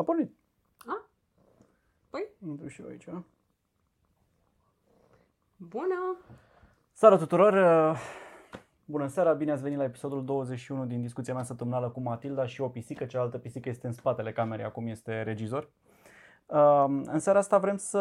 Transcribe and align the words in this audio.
A 0.00 0.02
pornit. 0.02 0.34
A? 0.86 1.10
Păi? 2.10 2.28
Intru 2.46 2.68
și 2.68 2.80
eu 2.80 2.88
aici. 2.88 3.04
Bună! 5.56 6.16
Seara 6.92 7.16
tuturor! 7.16 7.52
uh, 7.52 7.98
Bună 8.84 9.06
seara, 9.06 9.32
bine 9.32 9.52
ați 9.52 9.62
venit 9.62 9.78
la 9.78 9.84
episodul 9.84 10.24
21 10.24 10.86
din 10.86 11.00
discuția 11.00 11.34
mea 11.34 11.42
săptămânală 11.42 11.90
cu 11.90 12.00
Matilda 12.00 12.46
și 12.46 12.60
o 12.60 12.68
pisică, 12.68 13.04
cealaltă 13.04 13.38
pisică 13.38 13.68
este 13.68 13.86
în 13.86 13.92
spatele 13.92 14.32
camerei, 14.32 14.64
acum 14.64 14.86
este 14.86 15.22
regizor. 15.22 15.70
Um, 16.46 17.02
În 17.06 17.18
seara 17.18 17.38
asta 17.38 17.58
vrem 17.58 17.76
să 17.76 17.98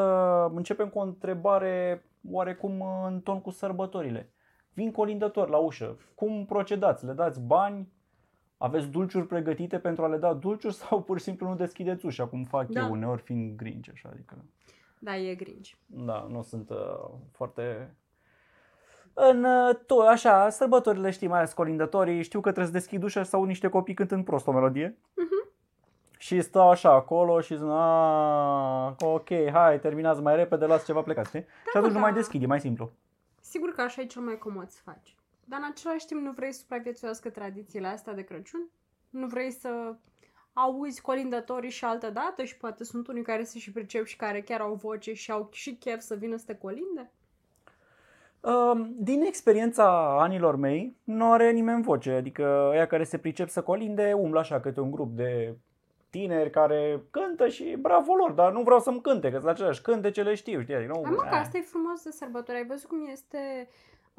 începem 0.54 0.90
cu 0.90 1.00
o 1.00 1.02
întrebare 1.02 2.06
oarecum 2.30 2.82
în 3.06 3.22
ton 3.22 3.42
cu 3.42 3.50
sărbătorile. 3.50 4.32
Vin 4.74 4.92
colindători 4.92 5.50
la 5.52 5.58
ușă, 5.58 5.98
cum 6.16 6.46
procedați? 6.46 7.06
Le 7.06 7.14
dați 7.14 7.42
bani? 7.42 7.92
Aveți 8.62 8.88
dulciuri 8.88 9.28
pregătite 9.28 9.80
pentru 9.80 10.04
a 10.04 10.08
le 10.08 10.18
da 10.18 10.34
dulciuri 10.34 10.74
sau 10.82 11.02
pur 11.02 11.18
și 11.18 11.24
simplu 11.24 11.48
nu 11.48 11.56
deschideți 11.56 12.06
ușa, 12.06 12.26
cum 12.28 12.44
fac 12.44 12.68
Da. 12.68 12.80
eu 12.82 12.92
uneori 12.92 13.22
fiind 13.22 13.56
grinci 13.58 13.90
așa, 13.90 14.10
adică... 14.14 14.38
Da, 15.00 15.18
e 15.18 15.36
grinci. 15.36 15.78
Da, 15.86 16.28
nu 16.30 16.42
sunt 16.42 16.70
uh, 16.70 17.10
foarte... 17.32 17.94
În 19.14 19.44
uh, 19.44 19.76
tot, 19.86 20.08
așa, 20.08 20.50
sărbătorile 20.50 21.10
știi, 21.12 21.28
mai 21.28 21.38
ales 21.38 21.54
colindătorii, 21.54 22.22
știu 22.24 22.40
că 22.40 22.52
trebuie 22.52 22.74
să 22.74 22.80
deschid 22.80 23.04
ușa 23.04 23.24
și 23.24 23.30
să 23.30 23.36
aud 23.36 23.48
niște 23.48 23.68
copii 23.68 23.94
cântând 23.94 24.26
prost 24.26 24.48
o 24.48 24.52
melodie. 24.52 24.98
Și 26.18 26.42
stau 26.42 26.70
așa 26.70 26.92
acolo 26.92 27.40
și 27.42 27.56
zic, 27.56 27.66
"A, 27.70 28.96
ok, 29.00 29.28
hai, 29.52 29.80
terminați 29.80 30.22
mai 30.22 30.36
repede, 30.36 30.66
las 30.66 30.86
ceva 30.86 31.02
plecat, 31.02 31.26
știi? 31.26 31.42
și 31.72 31.78
atunci 31.78 31.92
nu 31.92 31.98
da. 31.98 32.04
mai 32.04 32.14
deschid, 32.14 32.44
e 32.44 32.46
mai 32.46 32.60
simplu. 32.60 32.92
Sigur 33.42 33.70
că 33.70 33.82
așa 33.82 34.02
e 34.02 34.06
cel 34.06 34.22
mai 34.22 34.38
comod 34.38 34.70
să 34.70 34.80
faci. 34.84 35.16
Dar 35.50 35.60
în 35.60 35.68
același 35.72 36.06
timp 36.06 36.22
nu 36.22 36.32
vrei 36.32 36.52
să 36.52 36.60
supraviețuiască 36.60 37.30
tradițiile 37.30 37.88
astea 37.88 38.14
de 38.14 38.22
Crăciun? 38.22 38.70
Nu 39.10 39.28
vrei 39.28 39.52
să 39.52 39.96
auzi 40.54 41.02
colindătorii 41.02 41.70
și 41.70 41.86
altă 41.86 42.10
dată 42.10 42.44
și 42.44 42.58
poate 42.58 42.84
sunt 42.84 43.08
unii 43.08 43.24
care 43.24 43.44
se 43.44 43.60
și 43.60 43.72
pricep 43.72 44.06
și 44.06 44.16
care 44.16 44.42
chiar 44.42 44.62
au 44.62 44.74
voce 44.74 45.14
și 45.14 45.32
au 45.32 45.50
și 45.52 45.76
chef 45.76 46.00
să 46.00 46.16
vină 46.16 46.38
să 46.38 46.44
te 46.46 46.56
colinde? 46.56 47.12
Um, 48.40 48.94
Din 48.98 49.22
experiența 49.22 50.18
anilor 50.22 50.56
mei, 50.56 50.98
nu 51.04 51.32
are 51.32 51.52
nimeni 51.52 51.84
voce, 51.84 52.12
adică 52.12 52.72
ea 52.76 52.88
care 52.88 53.04
se 53.04 53.18
pricep 53.18 53.50
să 53.50 53.62
colinde, 53.62 54.14
umblă 54.14 54.40
așa 54.40 54.60
câte 54.60 54.80
un 54.80 54.92
grup 54.92 55.16
de 55.16 55.56
tineri 56.10 56.50
care 56.50 57.04
cântă 57.12 57.48
și 57.48 57.76
bravo 57.80 58.14
lor, 58.14 58.32
dar 58.32 58.52
nu 58.52 58.62
vreau 58.62 58.80
să-mi 58.80 59.02
cânte, 59.02 59.32
că 59.32 59.38
sunt 59.38 59.50
aceleași 59.50 59.82
cânte 59.82 60.22
le 60.22 60.36
știu, 60.36 60.62
știi, 60.62 60.76
adică 60.76 60.92
nu, 60.94 61.04
Am 61.06 61.16
că 61.16 61.30
eh. 61.32 61.40
asta 61.40 61.58
e 61.58 61.62
frumos 61.62 62.04
de 62.04 62.12
sărbători. 62.12 62.58
Ai 62.58 62.66
văzut 62.66 62.90
cum 62.90 63.08
este... 63.12 63.68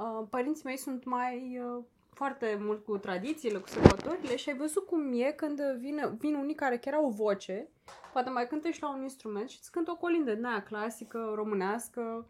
Uh, 0.01 0.27
părinții 0.31 0.65
mei 0.65 0.77
sunt 0.77 1.05
mai 1.05 1.61
uh, 1.65 1.85
foarte 2.13 2.59
mult 2.61 2.85
cu 2.85 2.99
tradițiile, 2.99 3.59
cu 3.59 3.69
sărbătorile 3.69 4.37
și 4.37 4.49
ai 4.49 4.57
văzut 4.57 4.87
cum 4.87 5.13
e 5.13 5.33
când 5.33 5.61
vine, 5.61 6.15
vin 6.19 6.35
unii 6.35 6.55
care 6.55 6.79
chiar 6.79 6.95
au 6.95 7.09
voce, 7.09 7.69
poate 8.13 8.31
mai 8.31 8.47
cântă 8.47 8.71
și 8.71 8.83
la 8.83 8.95
un 8.95 9.03
instrument 9.03 9.49
și 9.49 9.57
îți 9.61 9.71
cântă 9.71 9.91
o 9.91 9.97
colindă 9.97 10.35
din 10.35 10.45
aia 10.45 10.63
clasică, 10.63 11.33
românească, 11.35 12.27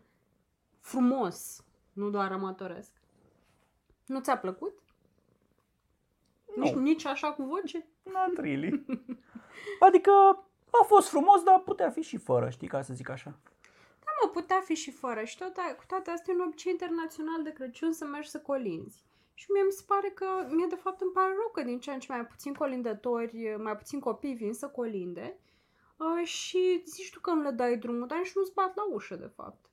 frumos, 0.80 1.64
nu 1.92 2.10
doar 2.10 2.32
amatoresc. 2.32 2.92
Nu 4.06 4.20
ți-a 4.20 4.36
plăcut? 4.38 4.78
Nu. 6.56 6.62
Nici, 6.62 6.74
nici 6.74 7.04
așa 7.04 7.32
cu 7.32 7.42
voce? 7.42 7.86
Not 8.02 8.38
really. 8.38 8.86
Adică 9.86 10.10
a 10.70 10.84
fost 10.86 11.08
frumos, 11.08 11.42
dar 11.42 11.58
putea 11.58 11.90
fi 11.90 12.02
și 12.02 12.16
fără, 12.16 12.48
știi, 12.48 12.68
ca 12.68 12.82
să 12.82 12.94
zic 12.94 13.08
așa. 13.08 13.38
Da, 14.20 14.26
mă, 14.26 14.30
putea 14.40 14.60
fi 14.64 14.74
și 14.74 14.90
fără. 14.90 15.24
Și 15.24 15.38
tot, 15.38 15.54
cu 15.78 15.84
toate 15.86 16.10
astea 16.10 16.32
e 16.34 16.36
un 16.40 16.46
obicei 16.46 16.72
internațional 16.72 17.42
de 17.42 17.52
Crăciun 17.52 17.92
să 17.92 18.04
mergi 18.04 18.28
să 18.28 18.38
colinzi. 18.38 19.04
Și 19.34 19.46
mie 19.52 19.62
mi 19.62 19.72
se 19.72 19.84
pare 19.86 20.08
că, 20.08 20.26
mie 20.56 20.66
de 20.68 20.74
fapt 20.84 21.00
îmi 21.00 21.10
pare 21.10 21.28
rău 21.28 21.50
că 21.52 21.62
din 21.62 21.78
ce 21.80 21.90
în 21.90 21.98
ce 22.00 22.12
mai 22.12 22.26
puțin 22.26 22.52
colindători, 22.54 23.56
mai 23.58 23.76
puțin 23.76 24.00
copii 24.00 24.34
vin 24.34 24.52
să 24.54 24.66
colinde 24.68 25.36
uh, 25.96 26.26
și 26.26 26.82
zici 26.86 27.10
tu 27.12 27.20
că 27.20 27.30
nu 27.30 27.42
le 27.42 27.50
dai 27.50 27.76
drumul, 27.76 28.06
dar 28.06 28.18
nici 28.18 28.34
nu-ți 28.34 28.54
bat 28.54 28.72
la 28.76 28.82
ușă, 28.92 29.16
de 29.16 29.30
fapt. 29.36 29.64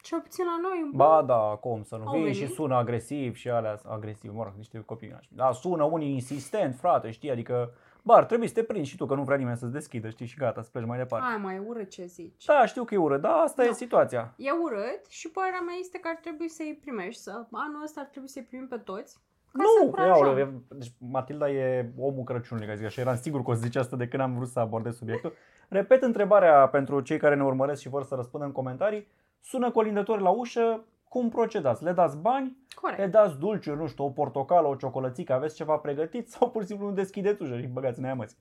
Cel 0.00 0.20
puțin 0.20 0.44
la 0.44 0.58
noi, 0.68 0.80
în 0.80 0.90
Ba 0.94 1.22
da, 1.22 1.58
cum 1.60 1.82
să 1.82 1.96
nu 1.96 2.06
Au 2.06 2.12
vin 2.12 2.22
venit? 2.22 2.38
și 2.38 2.46
sună 2.46 2.74
agresiv 2.74 3.34
și 3.34 3.48
alea 3.48 3.80
agresiv, 3.88 4.32
mă 4.34 4.42
rog, 4.42 4.52
niște 4.56 4.82
copii 4.86 5.08
nașpi. 5.08 5.34
Da, 5.34 5.52
sună 5.52 5.84
unii 5.84 6.12
insistent, 6.12 6.74
frate, 6.74 7.10
știi, 7.10 7.30
adică 7.30 7.74
Bă, 8.02 8.12
ar 8.12 8.24
trebui 8.24 8.46
să 8.46 8.54
te 8.54 8.62
prinzi 8.62 8.90
și 8.90 8.96
tu, 8.96 9.06
că 9.06 9.14
nu 9.14 9.22
vrea 9.22 9.36
nimeni 9.36 9.56
să-ți 9.56 9.72
deschidă, 9.72 10.08
știi, 10.08 10.26
și 10.26 10.36
gata, 10.36 10.62
să 10.62 10.68
pleci 10.72 10.84
mai 10.86 10.98
departe. 10.98 11.26
Hai 11.28 11.36
mai 11.42 11.58
urât 11.66 11.90
ce 11.90 12.04
zici. 12.04 12.44
Da, 12.44 12.66
știu 12.66 12.84
că 12.84 12.94
e 12.94 12.96
urât, 12.96 13.20
dar 13.20 13.32
asta 13.32 13.64
e 13.64 13.66
Nu. 13.66 13.72
situația. 13.72 14.34
E 14.36 14.50
urât 14.50 15.00
și 15.08 15.28
părerea 15.30 15.60
mea 15.60 15.74
este 15.80 15.98
că 15.98 16.08
ar 16.12 16.18
trebui 16.22 16.48
să-i 16.48 16.78
primești. 16.80 17.20
Să, 17.22 17.30
anul 17.50 17.82
ăsta 17.84 18.00
ar 18.00 18.06
trebui 18.06 18.28
să-i 18.28 18.42
primim 18.42 18.68
pe 18.68 18.76
toți. 18.76 19.18
Ca 19.52 19.62
să 19.64 19.78
Nu, 19.80 19.84
încurajăm. 19.84 20.38
iau, 20.38 20.38
e- 20.38 20.62
deci 20.68 20.92
Matilda 21.10 21.50
e 21.50 21.90
omul 21.98 22.24
Crăciunului, 22.24 22.66
ca 22.68 22.72
să 22.74 22.78
zic 22.78 22.88
așa, 22.88 23.00
eram 23.00 23.16
sigur 23.16 23.42
că 23.42 23.50
o 23.50 23.54
să 23.54 23.60
zice 23.60 23.78
asta 23.78 23.96
de 23.96 24.08
când 24.08 24.22
am 24.22 24.34
vrut 24.34 24.48
să 24.48 24.58
abordez 24.60 24.96
subiectul. 24.96 25.32
Repet 25.68 26.02
întrebarea 26.02 26.68
pentru 26.68 27.00
cei 27.00 27.18
care 27.18 27.34
ne 27.34 27.44
urmăresc 27.44 27.80
și 27.80 27.88
vor 27.88 28.02
să 28.04 28.14
răspundă 28.14 28.46
în 28.46 28.52
comentarii. 28.52 29.06
Sună 29.40 29.70
colindători 29.70 30.22
la 30.22 30.28
ușă, 30.30 30.84
cum 31.12 31.28
procedați? 31.28 31.84
Le 31.84 31.92
dați 31.92 32.16
bani? 32.16 32.56
Corect. 32.74 33.00
Le 33.00 33.06
dați 33.06 33.38
dulciuri, 33.38 33.76
nu 33.76 33.86
știu, 33.86 34.04
o 34.04 34.10
portocală, 34.10 34.68
o 34.68 34.74
ciocolățică, 34.74 35.32
aveți 35.32 35.54
ceva 35.54 35.76
pregătit 35.76 36.28
sau 36.32 36.50
pur 36.50 36.62
și 36.62 36.68
simplu 36.68 36.86
nu 36.86 36.92
deschideți 36.92 37.42
ușa 37.42 37.60
și 37.60 37.66
băgați 37.66 37.98
în 37.98 38.04
ea 38.04 38.14
măți? 38.14 38.36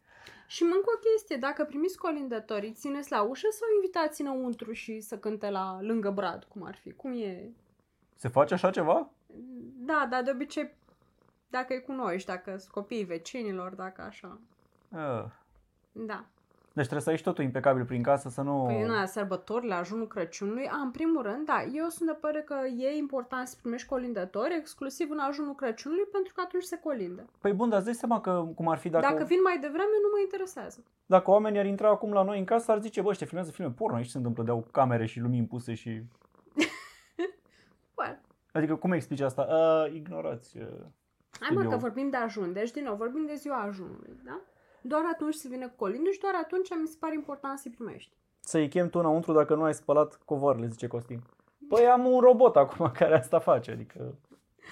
Și 0.48 0.64
încă 0.64 0.92
o 0.96 1.00
chestie, 1.00 1.38
dacă 1.38 1.64
primiți 1.64 1.98
colindătorii, 1.98 2.72
țineți 2.72 3.12
la 3.12 3.22
ușă 3.22 3.48
sau 3.52 3.68
invitați 3.76 4.22
înăuntru 4.22 4.72
și 4.72 5.00
să 5.00 5.18
cânte 5.18 5.50
la 5.50 5.78
lângă 5.82 6.09
brad, 6.09 6.44
cum 6.44 6.64
ar 6.64 6.76
fi? 6.76 6.92
Cum 6.92 7.12
e? 7.12 7.50
Se 8.16 8.28
face 8.28 8.54
așa 8.54 8.70
ceva? 8.70 9.09
Da, 9.78 10.08
dar 10.09 10.24
de 10.24 10.32
obicei, 10.32 10.74
dacă 11.50 11.74
îi 11.74 11.82
cunoști, 11.82 12.28
dacă 12.28 12.58
sunt 12.58 12.72
copiii 12.72 13.03
vecinilor, 13.03 13.76
dacă 13.76 14.02
așa. 14.02 14.40
Ah. 14.92 15.26
Da. 15.92 16.26
Deci 16.74 16.86
trebuie 16.86 17.02
să 17.02 17.09
ai 17.09 17.18
și 17.18 17.24
totul 17.24 17.44
impecabil 17.44 17.86
prin 17.86 18.04
casă 18.04 18.30
să 18.30 18.42
nu... 18.42 18.64
Păi 18.66 18.82
în 18.82 18.92
aia 18.92 19.06
sărbătorile, 19.06 19.74
ajunul 19.74 20.08
Crăciunului, 20.08 20.68
a, 20.68 20.76
în 20.76 20.92
primul 20.92 21.22
rând, 21.22 21.46
da, 21.46 21.64
eu 21.74 21.88
sunt 21.88 22.09
de 22.09 22.18
părere 22.22 22.42
că 22.44 22.56
e 22.78 22.98
important 22.98 23.48
să 23.48 23.56
primești 23.62 23.88
colindători, 23.88 24.56
exclusiv 24.56 25.09
în 25.09 25.20
ajunul 25.20 25.56
Crăciunului, 25.56 26.04
pentru 26.12 26.34
că 26.36 26.42
atunci 26.46 26.64
se 26.64 26.80
colindă. 26.84 27.26
Păi 27.40 27.54
bun, 27.54 27.70
dar 27.70 27.78
îți 27.78 27.86
dai 27.86 27.96
seama 27.96 28.22
că 28.22 28.48
cum 28.56 28.68
ar 28.68 28.78
fi 28.78 28.90
dacă, 28.90 29.04
Dacă, 29.04 29.16
dacă, 29.18 29.28
vin 29.28 29.42
mai 29.44 29.58
devreme, 29.59 29.96
nu 30.02 30.09
mă 30.14 30.20
interesează. 30.22 30.84
dacă 31.06 31.32
oamenii 31.32 31.59
ar 31.59 31.66
intra 31.66 31.90
acum 31.90 32.14
la 32.14 32.24
noi 32.24 32.40
în 32.40 32.46
casă, 32.46 32.72
ar 32.72 32.82
zice, 32.82 33.02
bă, 33.02 33.09
ăștia 33.09 33.26
filmează 33.28 33.52
filme 33.52 33.72
porno, 33.72 33.96
aici 33.96 34.08
se 34.09 34.18
întâmplă, 34.18 34.44
de 34.44 34.52
au 34.52 34.68
camere 34.72 35.06
și 35.06 35.20
lumini 35.20 35.46
puse 35.46 35.74
și... 35.74 35.90
Well, 37.98 38.20
Adică 38.52 38.76
cum 38.76 38.92
explici 38.92 39.20
asta? 39.20 39.48
Uh, 39.50 39.94
ignorați. 39.94 40.58
Uh. 40.58 40.64
Hai 41.40 41.50
mă 41.50 41.59
Studio. 41.59 41.70
că 41.70 41.78
vorbim 41.78 42.09
de 42.09 42.18
ajun, 42.18 42.53
deci 42.53 42.72
din 42.72 42.84
nou 42.84 42.96
vorbim 42.96 43.26
de 43.26 43.34
ziua 43.34 43.58
ajunului, 43.58 44.20
da? 44.24 44.40
Doar 44.81 45.02
atunci 45.14 45.34
se 45.34 45.47
vine 45.47 45.66
cu 45.66 45.74
colindă 45.78 46.09
și 46.09 46.19
doar 46.19 46.34
atunci 46.44 46.69
mi 46.81 46.88
se 46.88 46.96
pare 47.00 47.14
important 47.14 47.59
să-i 47.59 47.72
primești. 47.72 48.12
Să-i 48.40 48.68
chem 48.69 48.90
tu 48.90 49.00
înăuntru 49.00 49.34
dacă 49.34 49.56
nu 49.56 49.64
ai 49.64 49.74
spălat 49.74 50.19
covoarele, 50.25 50.68
zice 50.68 50.88
Costin. 50.88 51.22
Păi 51.69 51.86
am 51.86 52.06
un 52.06 52.19
robot 52.19 52.56
acum 52.56 52.91
care 53.00 53.18
asta 53.18 53.40
face, 53.40 53.72
adică 53.72 54.16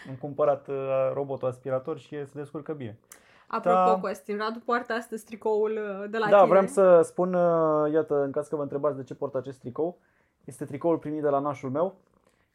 am 0.09 0.15
cumpărat 0.19 0.67
uh, 0.67 1.11
robotul 1.13 1.47
aspirator 1.47 1.97
și 1.97 2.15
e, 2.15 2.25
se 2.25 2.31
descurcă 2.39 2.73
bine. 2.73 2.97
Apropo, 3.47 3.75
Da. 3.77 3.85
da. 3.85 3.99
Costin, 3.99 4.37
Radu 4.37 4.59
poartă 4.59 4.93
astăzi 4.93 5.25
tricoul 5.25 5.71
uh, 5.71 6.09
de 6.09 6.17
la 6.17 6.29
da, 6.29 6.35
tine. 6.37 6.49
vreau 6.49 6.65
să 6.67 7.01
spun, 7.03 7.33
uh, 7.33 7.91
iată, 7.93 8.23
în 8.23 8.31
caz 8.31 8.47
că 8.47 8.55
vă 8.55 8.61
întrebați 8.61 8.95
de 8.97 9.03
ce 9.03 9.13
port 9.15 9.35
acest 9.35 9.59
tricou, 9.59 9.97
este 10.45 10.65
tricoul 10.65 10.97
primit 10.97 11.21
de 11.21 11.29
la 11.29 11.39
nașul 11.39 11.69
meu, 11.69 11.95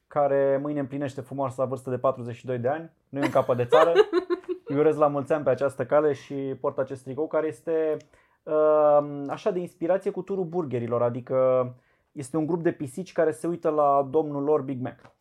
care 0.07 0.59
mâine 0.63 0.81
împlinește 0.81 1.21
frumoasa 1.21 1.65
vârstă 1.65 1.91
de 1.91 1.99
42 1.99 2.59
de 2.59 2.69
ani, 2.69 2.91
nu 3.09 3.19
e 3.19 3.25
un 3.25 3.31
capăt 3.31 3.57
de 3.57 3.65
țară. 3.65 3.93
Îi 4.65 4.77
urez 4.77 4.97
la 4.97 5.07
mulți 5.07 5.33
ani 5.33 5.45
pe 5.45 5.51
această 5.51 5.87
cale 5.87 6.13
și 6.13 6.35
port 6.35 6.79
acest 6.79 7.03
tricou 7.03 7.27
care 7.27 7.47
este 7.47 7.97
uh, 8.43 9.25
așa 9.29 9.51
de 9.51 9.59
inspirație 9.59 10.11
cu 10.11 10.23
turul 10.23 10.45
burgerilor, 10.45 11.03
adică 11.03 11.69
este 12.13 12.37
un 12.37 12.47
grup 12.47 12.63
de 12.63 12.73
pisici 12.73 13.13
care 13.13 13.31
se 13.31 13.47
uită 13.47 13.71
la 13.71 14.09
domnul 14.11 14.43
lor 14.43 14.63
Big 14.63 14.81
Mac. 14.81 15.13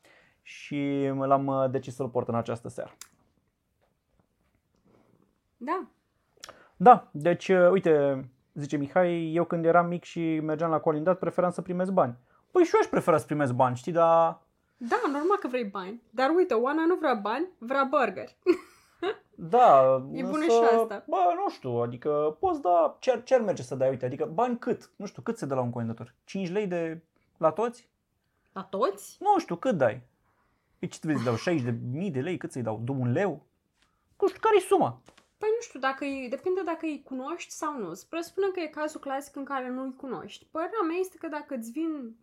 Și 0.41 1.11
l-am 1.19 1.47
uh, 1.47 1.69
decis 1.69 1.95
să-l 1.95 2.09
port 2.09 2.27
în 2.27 2.35
această 2.35 2.69
seară. 2.69 2.91
Da. 5.57 5.87
Da, 6.77 7.09
deci, 7.11 7.47
uh, 7.47 7.69
uite, 7.71 8.25
zice 8.53 8.77
Mihai, 8.77 9.33
eu 9.33 9.43
când 9.43 9.65
eram 9.65 9.87
mic 9.87 10.03
și 10.03 10.39
mergeam 10.39 10.69
la 10.69 10.79
colindat, 10.79 11.19
preferam 11.19 11.51
să 11.51 11.61
primesc 11.61 11.91
bani. 11.91 12.15
Păi 12.51 12.63
și 12.63 12.71
eu 12.73 12.79
aș 12.79 12.87
prefera 12.87 13.17
să 13.17 13.25
primesc 13.25 13.53
bani, 13.53 13.75
știi, 13.75 13.91
dar... 13.91 14.41
Da, 14.77 15.01
normal 15.05 15.37
că 15.39 15.47
vrei 15.47 15.63
bani. 15.63 16.01
Dar 16.09 16.29
uite, 16.35 16.53
Oana 16.53 16.85
nu 16.85 16.95
vrea 16.95 17.13
bani, 17.13 17.47
vrea 17.57 17.83
burgeri. 17.83 18.37
Da, 19.35 19.95
E 20.11 20.23
bună 20.23 20.43
și 20.43 20.51
asta. 20.51 21.03
Bă, 21.07 21.33
nu 21.35 21.49
știu, 21.49 21.69
adică 21.69 22.37
poți 22.39 22.61
da, 22.61 22.97
ce, 22.99 23.21
ce 23.23 23.35
ar 23.35 23.41
merge 23.41 23.63
să 23.63 23.75
dai, 23.75 23.89
uite, 23.89 24.05
adică 24.05 24.25
bani 24.25 24.59
cât? 24.59 24.91
Nu 24.95 25.05
știu, 25.05 25.21
cât 25.21 25.37
se 25.37 25.45
dă 25.45 25.55
la 25.55 25.61
un 25.61 25.69
colindător? 25.69 26.15
5 26.23 26.49
lei 26.49 26.67
de 26.67 27.01
la 27.37 27.51
toți? 27.51 27.89
La 28.53 28.63
toți? 28.63 29.17
Nu 29.19 29.39
știu, 29.39 29.55
cât 29.55 29.77
dai? 29.77 30.01
Păi 30.79 30.87
ce 30.87 30.99
trebuie 30.99 31.19
să 31.19 31.25
dau? 31.25 31.35
60 31.35 31.63
de 31.63 31.79
mii 31.91 32.11
de 32.11 32.19
lei? 32.19 32.37
Cât 32.37 32.51
să-i 32.51 32.61
dau? 32.61 32.81
De 32.83 32.91
un 32.91 33.11
leu? 33.11 33.45
Nu 34.19 34.27
știu, 34.27 34.39
care 34.39 34.55
e 34.55 34.59
suma? 34.59 35.01
Păi 35.37 35.49
nu 35.55 35.61
știu, 35.61 35.79
dacă 35.79 36.03
îi, 36.03 36.27
depinde 36.29 36.61
dacă 36.61 36.85
îi 36.85 37.03
cunoști 37.03 37.51
sau 37.51 37.77
nu. 37.77 37.93
Să 37.93 38.05
presupunem 38.09 38.51
că 38.51 38.59
e 38.59 38.67
cazul 38.67 38.99
clasic 38.99 39.35
în 39.35 39.43
care 39.43 39.69
nu 39.69 39.83
îi 39.83 39.95
cunoști. 39.95 40.47
Părerea 40.51 40.81
mea 40.87 40.97
este 40.99 41.17
că 41.17 41.27
dacă 41.27 41.55
îți 41.55 41.71
vin 41.71 42.15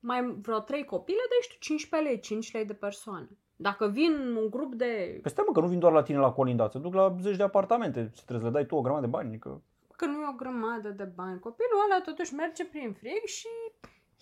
mai 0.00 0.34
vreo 0.40 0.58
trei 0.58 0.84
copii, 0.84 1.14
le 1.14 1.26
dai 1.28 1.38
și 1.42 1.48
tu 1.48 1.56
15 1.58 2.10
lei, 2.10 2.20
5 2.20 2.52
lei 2.52 2.64
de 2.64 2.74
persoană. 2.74 3.28
Dacă 3.62 3.86
vin 3.86 4.14
un 4.36 4.50
grup 4.50 4.74
de... 4.74 5.18
Păi 5.22 5.30
stai 5.30 5.44
mă 5.46 5.52
că 5.52 5.60
nu 5.60 5.66
vin 5.66 5.78
doar 5.78 5.92
la 5.92 6.02
tine 6.02 6.18
la 6.18 6.32
colindat, 6.32 6.72
se 6.72 6.78
duc 6.78 6.94
la 6.94 7.16
zeci 7.20 7.36
de 7.36 7.42
apartamente, 7.42 8.10
trebuie 8.14 8.38
să 8.38 8.44
le 8.44 8.50
dai 8.50 8.66
tu 8.66 8.76
o 8.76 8.80
grămadă 8.80 9.04
de 9.04 9.10
bani, 9.10 9.28
adică... 9.28 9.62
că 9.96 10.06
nu 10.06 10.20
e 10.20 10.32
o 10.32 10.36
grămadă 10.36 10.88
de 10.88 11.04
bani. 11.04 11.38
Copilul 11.38 11.84
ăla 11.84 12.00
totuși 12.00 12.34
merge 12.34 12.64
prin 12.64 12.92
frig 12.92 13.24
și 13.24 13.48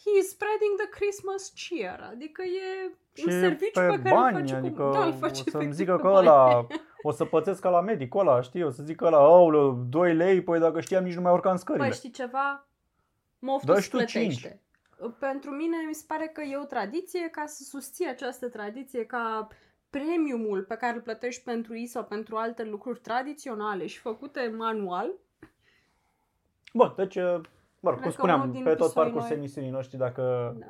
he 0.02 0.10
is 0.20 0.28
spreading 0.28 0.74
the 0.82 0.88
Christmas 0.96 1.52
cheer. 1.60 2.00
Adică 2.12 2.42
e 2.42 2.92
Și 3.12 3.24
un 3.26 3.30
serviciu 3.30 3.80
pe 3.80 3.86
pe, 3.86 4.00
care 4.02 4.14
bani, 4.16 4.36
îl 4.36 4.40
face 4.40 4.54
adică 4.54 4.82
cu... 4.82 4.92
Da, 4.92 5.04
îl 5.04 5.12
o 5.12 5.12
face 5.12 5.42
să-mi 5.42 5.46
efectiv 5.46 5.72
zică 5.72 5.94
pe 5.96 6.02
că 6.02 6.08
bani. 6.08 6.26
ăla, 6.26 6.66
o 7.02 7.10
să 7.10 7.24
pățesc 7.24 7.60
ca 7.60 7.70
la 7.70 7.80
medicul 7.80 8.20
ăla, 8.20 8.40
știi? 8.40 8.64
O 8.64 8.70
să 8.70 8.82
zic 8.82 9.00
ăla, 9.00 9.18
aulă, 9.18 9.86
2 9.88 10.14
lei, 10.14 10.42
păi 10.42 10.58
dacă 10.58 10.80
știam 10.80 11.04
nici 11.04 11.14
nu 11.14 11.20
mai 11.20 11.32
urcam 11.32 11.56
scările. 11.56 11.84
Băi, 11.84 11.94
știi 11.94 12.10
ceva? 12.10 12.68
Moftul 13.38 13.74
Dă 13.74 13.80
se 13.80 13.84
și 13.84 13.90
tu 13.90 13.96
plătește. 13.96 14.62
Pentru 15.18 15.50
mine 15.50 15.76
mi 15.86 15.94
se 15.94 16.04
pare 16.06 16.26
că 16.26 16.40
e 16.40 16.56
o 16.56 16.64
tradiție 16.64 17.28
ca 17.28 17.46
să 17.46 17.62
susții 17.62 18.08
această 18.08 18.48
tradiție 18.48 19.04
ca 19.04 19.48
premiumul 19.90 20.62
pe 20.62 20.74
care 20.76 20.94
îl 20.94 21.00
plătești 21.02 21.42
pentru 21.44 21.76
ei 21.76 21.86
sau 21.86 22.04
pentru 22.04 22.36
alte 22.36 22.64
lucruri 22.64 23.00
tradiționale 23.00 23.86
și 23.86 23.98
făcute 23.98 24.54
manual. 24.56 25.12
Bun, 26.74 26.92
deci, 26.96 27.16
uh, 27.16 27.40
mă 27.80 27.90
rog, 27.90 28.00
Cred 28.00 28.02
cum 28.02 28.02
că 28.02 28.10
spuneam, 28.10 28.40
unul 28.40 28.52
din 28.52 28.62
pe 28.62 28.68
tot 28.68 28.78
pisoi 28.78 28.92
parcursul 29.02 29.28
noi- 29.28 29.38
emisiunii 29.38 29.70
noștri, 29.70 29.98
dacă 29.98 30.54
Da. 30.58 30.66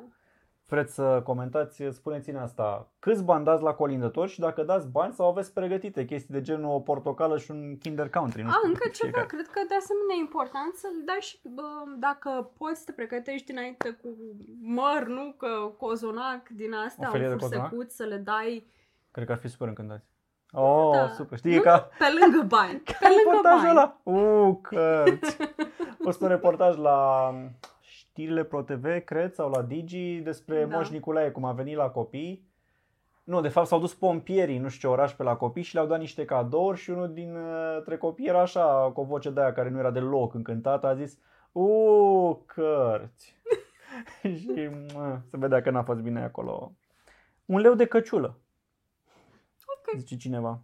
Vreți 0.69 0.93
să 0.93 1.21
comentați, 1.23 1.83
spuneți-ne 1.91 2.39
asta. 2.39 2.87
Câți 2.99 3.23
bani 3.23 3.43
dați 3.45 3.63
la 3.63 3.73
colindători 3.73 4.29
și 4.31 4.39
dacă 4.39 4.63
dați 4.63 4.87
bani 4.87 5.13
sau 5.13 5.27
aveți 5.29 5.53
pregătite 5.53 6.05
chestii 6.05 6.33
de 6.33 6.41
genul 6.41 6.71
o 6.73 6.79
portocală 6.79 7.37
și 7.37 7.51
un 7.51 7.77
Kinder 7.77 8.09
Country, 8.09 8.41
nu 8.41 8.49
A, 8.49 8.51
știu, 8.53 8.67
încă 8.67 8.89
fiecare. 8.91 9.11
ceva, 9.11 9.25
cred 9.25 9.47
că 9.47 9.61
de 9.67 9.75
asemenea 9.75 10.15
e 10.15 10.19
important 10.19 10.73
să-l 10.75 11.01
dai 11.05 11.17
și 11.19 11.39
bă, 11.55 11.67
dacă 11.99 12.51
poți 12.57 12.77
să 12.79 12.83
te 12.85 12.91
pregătești 12.91 13.51
înainte 13.51 13.89
cu 14.01 14.07
măr, 14.61 15.07
nu? 15.07 15.33
Că 15.37 15.47
cozonac 15.77 16.49
din 16.49 16.73
astea, 16.73 17.07
O 17.07 17.11
felie 17.11 17.27
un 17.27 17.33
de 17.37 17.39
cozonac? 17.41 17.67
fursecut, 17.69 17.91
să 17.91 18.03
le 18.03 18.17
dai 18.17 18.67
Cred 19.11 19.25
că 19.25 19.31
ar 19.31 19.37
fi 19.37 19.47
super 19.47 19.67
încântați. 19.67 20.05
Oh, 20.51 20.91
Da. 20.93 21.07
super. 21.07 21.37
Știi 21.37 21.55
nu, 21.55 21.61
ca 21.61 21.89
pe 21.97 22.05
lângă 22.19 22.45
bani. 22.47 22.79
Pe 23.01 23.07
lângă 23.07 23.21
reportajul 23.25 23.65
bani. 23.65 23.69
ăla. 23.69 23.99
Uh, 24.03 24.55
cărți. 24.61 25.37
A 25.41 25.95
fost 26.07 26.21
un 26.21 26.27
reportaj 26.27 26.75
la 26.77 27.29
știrile 28.19 28.43
ProTV, 28.43 29.03
cred, 29.05 29.33
sau 29.33 29.49
la 29.49 29.61
Digi, 29.61 30.19
despre 30.19 30.65
Da. 30.65 30.75
Moș 30.75 30.89
Nicolae, 30.89 31.31
cum 31.31 31.45
a 31.45 31.51
venit 31.51 31.75
la 31.75 31.89
copii. 31.89 32.47
Nu, 33.23 33.41
de 33.41 33.47
fapt 33.47 33.67
s-au 33.67 33.79
dus 33.79 33.93
pompierii, 33.93 34.57
nu 34.57 34.67
știu 34.67 34.87
ce 34.87 34.93
oraș, 34.93 35.11
pe 35.11 35.23
la 35.23 35.35
copii 35.35 35.63
și 35.63 35.73
le-au 35.73 35.87
dat 35.87 35.99
niște 35.99 36.25
cadouri 36.25 36.79
și 36.79 36.89
unul 36.89 37.13
dintre 37.13 37.97
copii 37.97 38.27
era 38.27 38.41
așa, 38.41 38.91
cu 38.93 39.01
o 39.01 39.03
voce 39.03 39.29
de 39.29 39.41
aia 39.41 39.53
care 39.53 39.69
nu 39.69 39.79
era 39.79 39.91
deloc 39.91 40.33
încântată, 40.33 40.87
a 40.87 40.95
zis 40.95 41.17
Uh, 41.51 42.37
cărți. 42.45 43.35
și 44.39 44.69
mă, 44.93 45.19
se 45.29 45.37
vedea 45.37 45.61
că 45.61 45.69
n-a 45.69 45.83
fost 45.83 45.99
bine 45.99 46.23
acolo. 46.23 46.73
Un 47.45 47.59
leu 47.59 47.73
de 47.73 47.85
căciulă. 47.85 48.39
Ok. 49.65 49.97
Zice 49.97 50.17
cineva. 50.17 50.61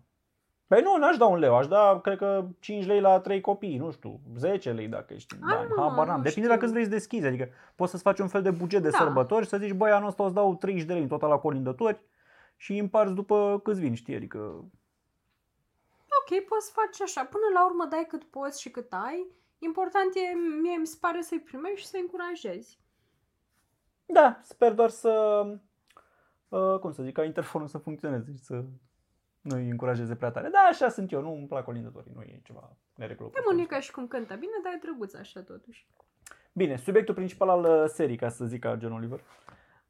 Păi 0.68 0.82
nu, 0.82 0.98
n-aș 0.98 1.18
da 1.18 1.26
un 1.26 1.38
leu, 1.40 1.56
aș 1.56 1.68
da, 1.68 2.00
cred 2.04 2.18
că 2.18 2.46
5 2.60 2.86
lei 2.86 3.02
la 3.02 3.20
3 3.20 3.42
copii, 3.42 3.78
nu 3.78 3.92
știu, 3.92 4.20
10 4.38 4.72
lei 4.72 4.88
dacă 4.88 5.14
ești 5.14 5.36
în 5.36 5.48
Hai, 5.48 5.56
bani, 5.58 5.70
mă, 5.70 5.82
habar 5.82 6.06
nu 6.06 6.12
n-am. 6.12 6.22
Depinde 6.22 6.30
știu. 6.32 6.48
dacă 6.48 6.64
îți 6.64 6.72
vrei 6.72 6.84
să 6.84 6.90
deschizi, 6.90 7.26
adică 7.26 7.50
poți 7.76 7.92
să-ți 7.92 8.04
faci 8.04 8.20
un 8.20 8.28
fel 8.28 8.42
de 8.42 8.52
buget 8.52 8.82
de 8.82 8.90
Da. 8.90 8.98
sărbători 8.98 9.44
și 9.44 9.50
să 9.50 9.58
zici, 9.58 9.72
băi, 9.74 9.92
anul 9.92 10.08
ăsta 10.08 10.24
o 10.24 10.28
să 10.28 10.34
dau 10.34 10.56
30 10.56 10.86
de 10.88 10.94
lei 10.94 11.02
în 11.02 11.08
total 11.08 11.30
la 11.30 11.38
colindători 11.38 12.00
și 12.58 12.72
îi 12.72 12.80
împarți 12.80 13.14
după 13.14 13.60
câți 13.64 13.80
vin, 13.80 13.94
știi, 13.94 14.16
adică... 14.16 14.38
Ok, 16.20 16.44
poți 16.48 16.72
face 16.72 17.04
așa. 17.04 17.24
Până 17.24 17.44
la 17.54 17.66
urmă 17.66 17.86
dai 17.90 18.06
cât 18.10 18.24
poți 18.24 18.62
și 18.62 18.70
cât 18.70 18.94
ai. 18.94 19.28
Important 19.60 20.10
e, 20.16 20.36
mie 20.62 20.78
mi 20.78 20.88
se 20.88 20.98
pare 21.02 21.22
să-i 21.22 21.40
primești 21.40 21.80
și 21.80 21.86
să-i 21.86 22.02
încurajezi. 22.02 22.80
Da, 24.06 24.40
sper 24.42 24.74
doar 24.74 24.90
să, 24.90 25.44
uh, 26.50 26.80
cum 26.80 26.92
să 26.92 27.04
zic, 27.04 27.14
ca 27.14 27.24
interfonul 27.24 27.68
să 27.68 27.78
funcționeze 27.78 28.32
și 28.32 28.44
să 28.44 28.64
nu 29.46 29.56
îi 29.56 29.70
încurajeze 29.70 30.16
prea 30.16 30.32
tare. 30.32 30.50
Da, 30.50 30.60
așa 30.70 30.90
sunt 30.90 31.12
eu, 31.12 31.22
nu 31.22 31.34
îmi 31.34 31.48
plac 31.48 31.64
colindătorii, 31.64 32.12
nu 32.16 32.22
e 32.22 32.40
ceva 32.44 32.78
neregulă. 32.96 33.32
E 33.34 33.42
Monica 33.46 33.80
și 33.80 33.92
cum 33.92 34.08
cântă 34.08 34.34
bine, 34.34 34.52
dar 34.64 34.74
e 34.74 34.80
drăguț 34.82 35.14
așa 35.14 35.42
totuși. 35.42 35.88
Bine, 36.54 36.76
subiectul 36.76 37.14
principal 37.14 37.50
al 37.50 37.64
uh, 37.64 37.90
serii, 37.90 38.16
ca 38.16 38.30
să 38.30 38.46
zic 38.46 38.62
ca 38.62 38.78
John 38.80 38.94
Oliver. 38.94 39.22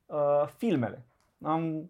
Uh, 0.06 0.48
filmele. 0.58 1.06
Am, 1.42 1.90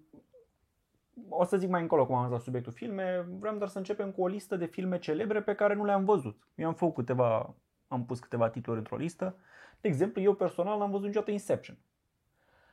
o 1.29 1.43
să 1.43 1.57
zic 1.57 1.69
mai 1.69 1.81
încolo 1.81 2.05
cum 2.05 2.15
am 2.15 2.23
zis 2.23 2.31
la 2.31 2.39
subiectul 2.39 2.71
filme. 2.71 3.25
Vreau 3.39 3.55
doar 3.55 3.69
să 3.69 3.77
începem 3.77 4.11
cu 4.11 4.21
o 4.21 4.27
listă 4.27 4.55
de 4.55 4.65
filme 4.65 4.99
celebre 4.99 5.41
pe 5.41 5.55
care 5.55 5.73
nu 5.73 5.85
le-am 5.85 6.05
văzut. 6.05 6.47
Eu 6.55 6.67
am 6.67 6.73
făcut 6.73 6.95
câteva, 6.95 7.55
am 7.87 8.05
pus 8.05 8.19
câteva 8.19 8.49
titluri 8.49 8.79
într-o 8.79 8.97
listă. 8.97 9.35
De 9.81 9.87
exemplu, 9.87 10.21
eu 10.21 10.33
personal 10.33 10.77
n-am 10.77 10.89
văzut 10.91 11.05
niciodată 11.05 11.31
Inception. 11.31 11.77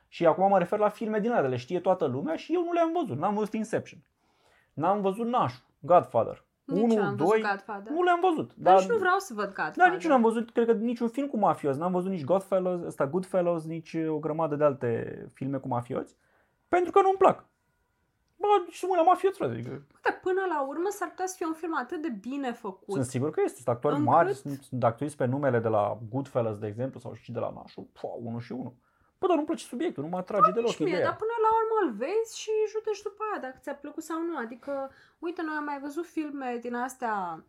Și 0.07 0.25
acum 0.25 0.49
mă 0.49 0.57
refer 0.57 0.79
la 0.79 0.89
filme 0.89 1.19
din 1.19 1.31
alea, 1.31 1.49
le 1.49 1.55
știe 1.55 1.79
toată 1.79 2.05
lumea 2.05 2.35
și 2.35 2.53
eu 2.53 2.63
nu 2.63 2.71
le-am 2.71 2.91
văzut. 2.91 3.17
N-am 3.17 3.33
văzut 3.33 3.53
Inception. 3.53 3.99
N-am 4.73 5.01
văzut 5.01 5.27
Nașu, 5.27 5.61
Godfather. 5.79 6.43
Nici 6.65 6.93
1, 6.93 7.03
am 7.03 7.15
2, 7.15 7.27
văzut 7.27 7.41
Godfather. 7.49 7.91
nu 7.91 8.03
le-am 8.03 8.19
văzut. 8.19 8.55
Dar 8.55 8.79
nici 8.79 8.89
nu 8.89 8.97
vreau 8.97 9.17
să 9.17 9.33
văd 9.33 9.45
Godfather. 9.45 9.75
Da, 9.87 9.93
nici 9.93 10.07
nu 10.07 10.13
am 10.13 10.21
văzut, 10.21 10.51
cred 10.51 10.65
că 10.65 10.73
niciun 10.73 11.07
film 11.07 11.27
cu 11.27 11.37
mafioți. 11.37 11.79
N-am 11.79 11.91
văzut 11.91 12.09
nici 12.11 12.23
Godfellows, 12.23 12.81
ăsta 12.85 13.07
Goodfellows, 13.07 13.65
nici 13.65 13.95
o 14.07 14.19
grămadă 14.19 14.55
de 14.55 14.63
alte 14.63 14.89
filme 15.33 15.57
cu 15.57 15.67
mafioți. 15.67 16.15
Pentru 16.67 16.91
că 16.91 17.01
nu-mi 17.01 17.17
plac. 17.17 17.45
Bă, 18.35 18.47
și 18.69 18.85
mă 18.85 18.95
la 18.95 19.01
mafioți, 19.03 19.37
frate. 19.37 19.53
Adică, 19.53 19.69
Dar 20.01 20.19
până 20.21 20.41
la 20.49 20.65
urmă 20.67 20.87
s-ar 20.89 21.07
putea 21.09 21.25
să 21.25 21.35
fie 21.37 21.45
un 21.45 21.53
film 21.53 21.77
atât 21.77 22.01
de 22.01 22.09
bine 22.09 22.51
făcut. 22.51 22.93
sunt 22.93 23.05
sigur 23.05 23.29
că 23.31 23.41
este. 23.43 23.55
Sunt 23.55 23.67
actori 23.75 23.95
Încât- 23.95 24.09
mari, 24.11 24.33
sunt, 24.33 24.61
sunt 24.61 24.83
actori 24.83 25.11
pe 25.15 25.25
numele 25.25 25.59
de 25.59 25.67
la 25.67 25.97
Goodfellas, 26.09 26.57
de 26.57 26.67
exemplu, 26.67 26.99
sau 26.99 27.13
și 27.13 27.31
de 27.31 27.39
la 27.39 27.51
Nașu. 27.55 27.89
Pua, 28.01 28.09
unul 28.23 28.39
și 28.39 28.51
unul. 28.51 28.73
Bă, 29.23 29.29
dar 29.29 29.37
nu-mi 29.37 29.51
place 29.51 29.65
subiectul, 29.73 30.03
nu 30.03 30.09
mă 30.09 30.17
atrage 30.17 30.51
deloc 30.51 30.69
Nici 30.69 30.79
mie, 30.79 30.87
ideea. 30.87 31.07
dar 31.07 31.15
până 31.15 31.35
la 31.45 31.51
urmă 31.59 31.75
îl 31.83 31.91
vezi 32.03 32.39
și 32.41 32.51
judeci 32.71 33.01
după 33.01 33.21
aia 33.27 33.39
dacă 33.41 33.57
ți-a 33.61 33.75
plăcut 33.75 34.03
sau 34.03 34.19
nu. 34.21 34.37
Adică, 34.37 34.91
uite, 35.19 35.41
noi 35.41 35.55
am 35.55 35.63
mai 35.63 35.79
văzut 35.79 36.05
filme 36.05 36.57
din 36.61 36.75
astea 36.75 37.43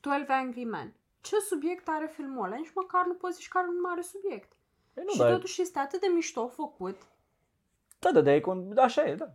12 0.00 0.32
Angry 0.32 0.64
Men. 0.64 0.94
Ce 1.20 1.36
subiect 1.50 1.88
are 1.88 2.06
filmul 2.16 2.44
ăla? 2.44 2.56
Nici 2.56 2.72
măcar 2.74 3.06
nu 3.06 3.14
poți 3.14 3.36
zici 3.36 3.48
că 3.48 3.58
are 3.58 3.68
un 3.68 3.80
mare 3.80 4.00
subiect. 4.00 4.52
E, 4.94 5.00
nu, 5.02 5.12
și 5.12 5.18
dar, 5.18 5.32
totuși 5.32 5.60
este 5.60 5.78
atât 5.78 6.00
de 6.00 6.10
mișto 6.14 6.46
făcut. 6.48 6.96
da, 7.98 8.10
da, 8.12 8.20
da, 8.20 8.34
e, 8.34 8.40
con- 8.40 8.68
da, 8.78 8.82
așa 8.82 9.02
e, 9.10 9.14
da. 9.14 9.28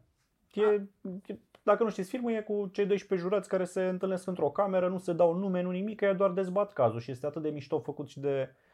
E, 0.53 0.87
e, 1.27 1.37
dacă 1.63 1.83
nu 1.83 1.89
știți, 1.89 2.09
filmul 2.09 2.31
e 2.31 2.41
cu 2.41 2.69
cei 2.73 2.85
12 2.85 3.27
jurați 3.27 3.49
care 3.49 3.65
se 3.65 3.81
întâlnesc 3.83 4.27
într-o 4.27 4.49
cameră, 4.49 4.87
nu 4.89 4.97
se 4.97 5.13
dau 5.13 5.33
nume, 5.33 5.61
nu 5.61 5.71
nimic, 5.71 6.01
ei 6.01 6.15
doar 6.15 6.31
dezbat 6.31 6.73
cazul 6.73 6.99
și 6.99 7.11
este 7.11 7.25
atât 7.25 7.41
de 7.41 7.49
mișto 7.49 7.79
făcut 7.79 8.07
și 8.07 8.19
de 8.19 8.49
uh, 8.49 8.67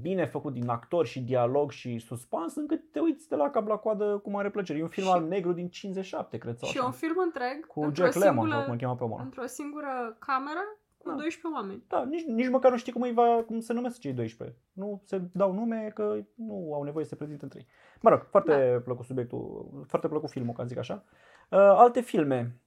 bine 0.00 0.24
făcut 0.26 0.52
din 0.52 0.68
actori 0.68 1.08
și 1.08 1.20
dialog 1.20 1.70
și 1.70 1.98
suspans, 1.98 2.54
încât 2.56 2.90
te 2.92 3.00
uiți 3.00 3.28
de 3.28 3.36
la 3.36 3.50
cap 3.50 3.66
la 3.66 3.76
coadă 3.76 4.18
cu 4.22 4.30
mare 4.30 4.50
plăcere. 4.50 4.78
E 4.78 4.82
un 4.82 4.88
film 4.88 5.06
Și- 5.06 5.12
al 5.12 5.24
negru 5.24 5.52
din 5.52 5.68
57, 5.68 6.38
cred 6.38 6.56
sau 6.56 6.68
Și 6.68 6.76
așa. 6.78 6.86
un 6.86 6.92
film 6.92 7.16
întreg 7.24 7.66
Cu 7.66 7.80
într-o, 7.80 8.04
Jack 8.04 8.14
Lemmon, 8.16 8.34
sau 8.34 8.42
singură, 8.44 8.62
cum 8.64 8.72
îl 8.72 8.78
cheamă 8.78 8.94
pe 8.96 9.02
omul 9.04 9.14
ăla. 9.16 9.24
într-o 9.24 9.46
singură 9.46 10.16
cameră 10.18 10.60
cu 10.98 11.08
Da. 11.08 11.14
12 11.14 11.60
oameni. 11.60 11.82
Da, 11.88 12.04
nici, 12.04 12.24
nici 12.24 12.48
măcar 12.48 12.70
nu 12.70 12.76
știi 12.76 12.92
cum, 12.92 13.02
îi 13.02 13.12
va, 13.12 13.42
cum 13.46 13.60
se 13.60 13.72
numesc 13.72 13.98
cei 13.98 14.12
12. 14.12 14.56
Nu 14.72 15.00
se 15.04 15.20
dau 15.32 15.52
nume 15.52 15.90
că 15.94 16.16
nu 16.34 16.70
au 16.74 16.82
nevoie 16.82 17.04
să 17.04 17.10
se 17.10 17.16
prezinte 17.16 17.44
între 17.44 17.58
ei. 17.60 17.66
Mă 18.00 18.10
rog, 18.10 18.26
foarte 18.30 18.70
da. 18.72 18.80
plăcut 18.80 19.04
subiectul, 19.04 19.68
foarte 19.86 20.08
plăcut 20.08 20.30
filmul, 20.30 20.54
ca 20.54 20.62
să 20.62 20.68
zic 20.68 20.78
așa. 20.78 21.04
Uh, 21.50 21.58
alte 21.58 22.00
filme. 22.00 22.60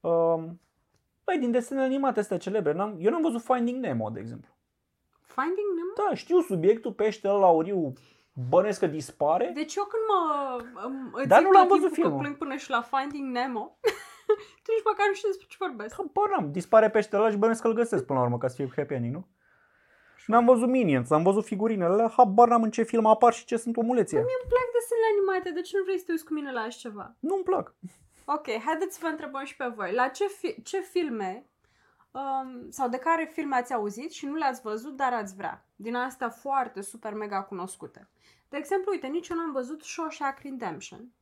Uh, 0.00 0.42
băi, 1.24 1.38
din 1.40 1.50
desenele 1.50 1.86
animate 1.86 2.20
astea 2.20 2.36
celebre, 2.36 2.72
n-am, 2.72 2.96
eu 2.98 3.10
n-am 3.10 3.22
văzut 3.22 3.40
Finding 3.42 3.80
Nemo, 3.84 4.10
de 4.10 4.20
exemplu. 4.20 4.50
Finding 5.36 5.70
Nemo? 5.76 6.08
Da, 6.08 6.14
știu 6.14 6.40
subiectul, 6.40 6.92
peștele 6.92 7.32
ăla 7.32 7.46
auriu 7.46 7.92
bănesc 8.50 8.78
că 8.78 8.86
dispare. 8.86 9.50
Deci 9.54 9.74
eu 9.74 9.84
când 9.92 10.02
mă... 10.12 10.20
îm- 10.86 11.10
îți 11.12 11.28
Dar 11.28 11.38
zic 11.38 11.46
nu 11.46 11.52
l-am 11.52 11.66
tot 11.68 11.76
văzut 11.76 11.92
timpul 11.92 12.02
filmul. 12.02 12.16
Că 12.16 12.22
plâng 12.22 12.36
până 12.38 12.56
și 12.56 12.70
la 12.70 12.82
Finding 12.90 13.26
Nemo. 13.36 13.78
tu 14.62 14.70
nici 14.76 14.86
măcar 14.90 15.06
nu 15.08 15.14
știi 15.14 15.28
despre 15.28 15.46
ce 15.50 15.56
vorbesc. 15.58 15.94
Habar 15.96 16.28
n-am, 16.30 16.52
dispare 16.52 16.90
peștele 16.90 17.20
ăla 17.22 17.30
și 17.30 17.36
bănesc 17.36 17.60
că 17.62 17.68
îl 17.68 17.74
găsesc 17.74 18.04
până 18.04 18.18
la 18.18 18.24
urmă, 18.24 18.38
ca 18.38 18.48
să 18.48 18.54
fie 18.56 18.72
happy 18.76 18.94
ending, 18.94 19.14
nu? 19.14 19.26
Și 20.16 20.30
n-am 20.30 20.44
văzut 20.44 20.68
Minions, 20.68 21.10
am 21.10 21.22
văzut 21.22 21.44
figurinele 21.44 21.92
alea, 21.92 22.08
habar 22.16 22.48
n-am 22.48 22.62
în 22.62 22.70
ce 22.70 22.82
film 22.82 23.06
apar 23.06 23.32
și 23.32 23.44
ce 23.44 23.56
sunt 23.56 23.76
omuleții. 23.76 24.16
ăia. 24.16 24.26
Îmi 24.26 24.48
plac 24.52 24.66
desenele 24.76 25.06
animate, 25.14 25.50
de 25.50 25.60
ce 25.60 25.76
nu 25.76 25.82
vrei 25.84 25.98
să 25.98 26.04
te 26.04 26.12
uiți 26.12 26.24
cu 26.24 26.32
mine 26.32 26.52
la 26.52 26.60
așa 26.60 26.78
ceva? 26.78 27.16
Nu-mi 27.20 27.42
plac. 27.42 27.74
Ok, 28.24 28.46
haideți 28.66 28.94
să 28.94 29.00
vă 29.02 29.08
întrebăm 29.08 29.44
și 29.44 29.56
pe 29.56 29.72
voi. 29.76 29.92
La 29.92 30.08
ce, 30.08 30.26
fi- 30.26 30.62
ce 30.62 30.80
filme 30.80 31.46
um, 32.12 32.70
sau 32.70 32.88
de 32.88 32.98
care 32.98 33.30
filme 33.32 33.56
ați 33.56 33.74
auzit 33.74 34.12
și 34.12 34.26
nu 34.26 34.34
le-ați 34.34 34.62
văzut, 34.62 34.96
dar 34.96 35.12
ați 35.12 35.34
vrea? 35.36 35.64
Din 35.76 35.94
astea 35.94 36.28
foarte, 36.28 36.80
super, 36.80 37.14
mega 37.14 37.42
cunoscute. 37.42 38.08
De 38.48 38.56
exemplu, 38.56 38.92
uite, 38.92 39.06
nici 39.06 39.28
eu 39.28 39.36
n-am 39.36 39.52
văzut 39.52 39.82
Shawshank 39.82 40.38
Redemption. 40.38 41.12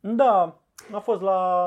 Da, 0.00 0.60
a 0.92 0.98
fost 0.98 1.20
la... 1.20 1.66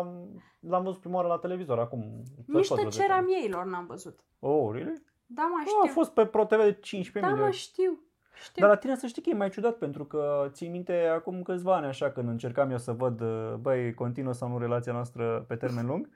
L-am 0.60 0.84
văzut 0.84 1.00
prima 1.00 1.16
oară 1.16 1.28
la 1.28 1.38
televizor 1.38 1.80
acum. 1.80 2.24
Nici 2.46 2.66
fost 2.68 2.72
vreo 2.72 2.84
tăcerea 2.84 3.06
10 3.08 3.12
ani. 3.12 3.26
mieilor 3.26 3.66
n-am 3.66 3.86
văzut. 3.86 4.20
Oh, 4.40 4.70
really? 4.72 5.04
Da, 5.26 5.42
mă, 5.42 5.64
Oh, 5.66 5.80
a 5.82 5.82
știu. 5.82 5.92
fost 5.94 6.12
pe 6.12 6.26
ProTV 6.26 6.58
de 6.58 6.80
15.000 6.80 7.12
da, 7.14 7.28
de 7.28 7.34
mă, 7.34 7.44
ori. 7.44 7.56
știu. 7.56 8.00
Știu. 8.34 8.62
Dar 8.62 8.70
la 8.70 8.78
tine 8.78 8.96
să 8.96 9.08
știi 9.08 9.22
că 9.22 9.30
e 9.30 9.34
mai 9.34 9.50
ciudat 9.50 9.78
pentru 9.78 10.06
că 10.06 10.48
ții 10.52 10.68
minte 10.68 11.06
acum 11.06 11.42
câțiva 11.42 11.76
ani 11.76 11.86
așa 11.86 12.12
când 12.12 12.30
încercam 12.30 12.70
eu 12.70 12.78
să 12.78 12.92
văd 12.92 13.22
uh, 13.22 13.54
băi, 13.60 13.94
continuă 13.94 14.34
sau 14.34 14.50
nu 14.50 14.58
relația 14.58 14.94
noastră 14.94 15.46
pe 15.48 15.56
termen 15.56 15.86
lung, 15.86 16.06
uh, 16.06 16.14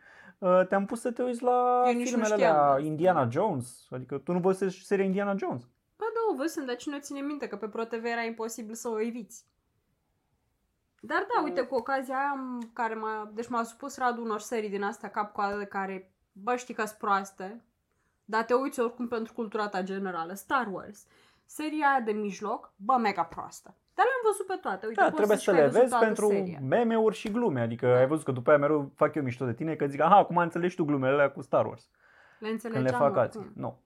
te-am 0.69 0.85
pus 0.85 0.99
să 0.99 1.11
te 1.11 1.23
uiți 1.23 1.43
la 1.43 1.83
Eu 1.85 1.93
nici 1.93 2.03
nu 2.03 2.05
filmele 2.05 2.33
știam 2.33 2.51
alea 2.55 2.69
asta. 2.69 2.81
Indiana 2.81 3.29
Jones, 3.29 3.87
adică 3.89 4.17
tu 4.17 4.31
nu 4.31 4.39
văzut 4.39 4.71
seria 4.71 5.05
Indiana 5.05 5.35
Jones. 5.35 5.61
Ba 5.97 6.05
da, 6.13 6.33
o 6.33 6.35
văzusem, 6.35 6.65
dar 6.65 6.75
cine 6.75 6.95
o 6.95 6.99
ține 6.99 7.19
minte 7.19 7.47
că 7.47 7.55
pe 7.57 7.67
ProTV 7.67 8.05
era 8.05 8.21
imposibil 8.23 8.73
să 8.75 8.89
o 8.89 8.99
eviți. 9.01 9.45
Dar 11.01 11.27
da, 11.33 11.41
uite, 11.43 11.61
cu 11.61 11.75
ocazia 11.75 12.15
aia 12.17 12.29
am- 12.29 12.69
care 12.73 12.93
m-a, 12.93 13.31
deci 13.33 13.47
m-a 13.47 13.63
supus 13.63 13.97
Radu 13.97 14.21
unor 14.21 14.39
serii 14.39 14.69
din 14.69 14.83
astea 14.83 15.09
cap 15.09 15.33
coadă 15.33 15.57
de 15.57 15.65
care, 15.65 16.13
bă, 16.31 16.55
știi 16.55 16.73
că 16.73 16.83
proaste. 16.99 17.63
dar 18.25 18.43
te 18.43 18.53
uiți 18.53 18.79
oricum 18.79 19.07
pentru 19.07 19.33
cultura 19.33 19.67
ta 19.67 19.81
generală. 19.81 20.33
Star 20.33 20.67
Wars. 20.71 21.05
Seria 21.45 21.87
aia 21.89 21.99
de 21.99 22.11
mijloc, 22.11 22.73
bă, 22.75 22.97
mega 22.97 23.23
proastă. 23.23 23.75
Dar 23.95 24.05
le-am 24.05 24.23
văzut 24.31 24.45
pe 24.47 24.57
toate. 24.61 24.85
Uite, 24.87 24.99
Da, 25.01 25.05
poți 25.07 25.15
trebuie 25.15 25.37
zici 25.37 25.45
să 25.45 25.51
că 25.51 25.57
ai 25.57 25.63
le 25.63 25.67
văzut 25.69 25.81
vezi 25.81 25.91
toată 25.91 26.05
pentru 26.05 26.27
seria. 26.27 26.59
meme-uri 26.67 27.15
și 27.15 27.31
glume. 27.31 27.61
Adică 27.61 27.85
Da. 27.87 27.95
ai 27.97 28.07
văzut 28.07 28.25
că 28.25 28.31
după 28.31 28.49
aia 28.49 28.59
mereu 28.59 28.91
fac 28.95 29.15
eu 29.15 29.23
mișto 29.23 29.45
de 29.45 29.53
tine 29.53 29.75
că 29.75 29.85
zic, 29.85 30.01
aha, 30.01 30.15
acum 30.15 30.37
înțelegi 30.37 30.75
tu 30.75 30.83
glumele 30.85 31.13
alea 31.13 31.31
cu 31.31 31.41
Star 31.41 31.65
Wars. 31.65 31.89
Le 32.39 32.47
Când 32.47 32.61
le 32.61 32.67
înțelegeam 32.69 32.99
fac 33.01 33.17
alții. 33.17 33.39
oricum. 33.39 33.61
Nu. 33.61 33.77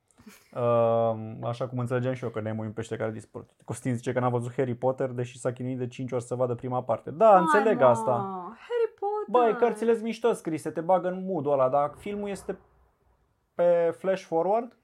Uh, 0.54 1.48
așa 1.50 1.68
cum 1.68 1.80
înțelegeam 1.80 2.14
și 2.14 2.24
eu 2.24 2.30
că 2.30 2.42
Nemo 2.42 2.64
e 2.64 2.66
un 2.66 2.72
pește 2.72 2.96
care 2.96 3.10
a 3.10 3.14
dispărut. 3.14 3.50
Costin 3.66 3.96
zice 3.96 4.12
că 4.14 4.20
n-a 4.20 4.30
văzut 4.30 4.54
Harry 4.56 4.76
Potter, 4.76 5.10
deși 5.10 5.40
s-a 5.40 5.52
chinuit 5.54 5.78
de 5.78 5.88
5 5.88 6.12
ori 6.12 6.24
să 6.24 6.36
vadă 6.36 6.56
prima 6.56 6.84
parte. 6.84 7.12
Da, 7.12 7.30
Hai, 7.30 7.40
înțeleg 7.40 7.80
mă, 7.80 7.86
asta. 7.86 8.12
Harry 8.48 8.94
Potter. 9.00 9.28
Băi, 9.52 9.56
cărțile 9.68 9.92
sunt 9.92 10.04
mișto 10.04 10.32
scrise, 10.34 10.70
te 10.70 10.82
bagă 10.82 11.08
în 11.08 11.26
mood 11.26 11.46
ăla, 11.46 11.70
dar 11.70 11.94
filmul 11.98 12.30
este 12.30 12.58
pe 13.56 13.96
flash 13.98 14.24
forward 14.24 14.78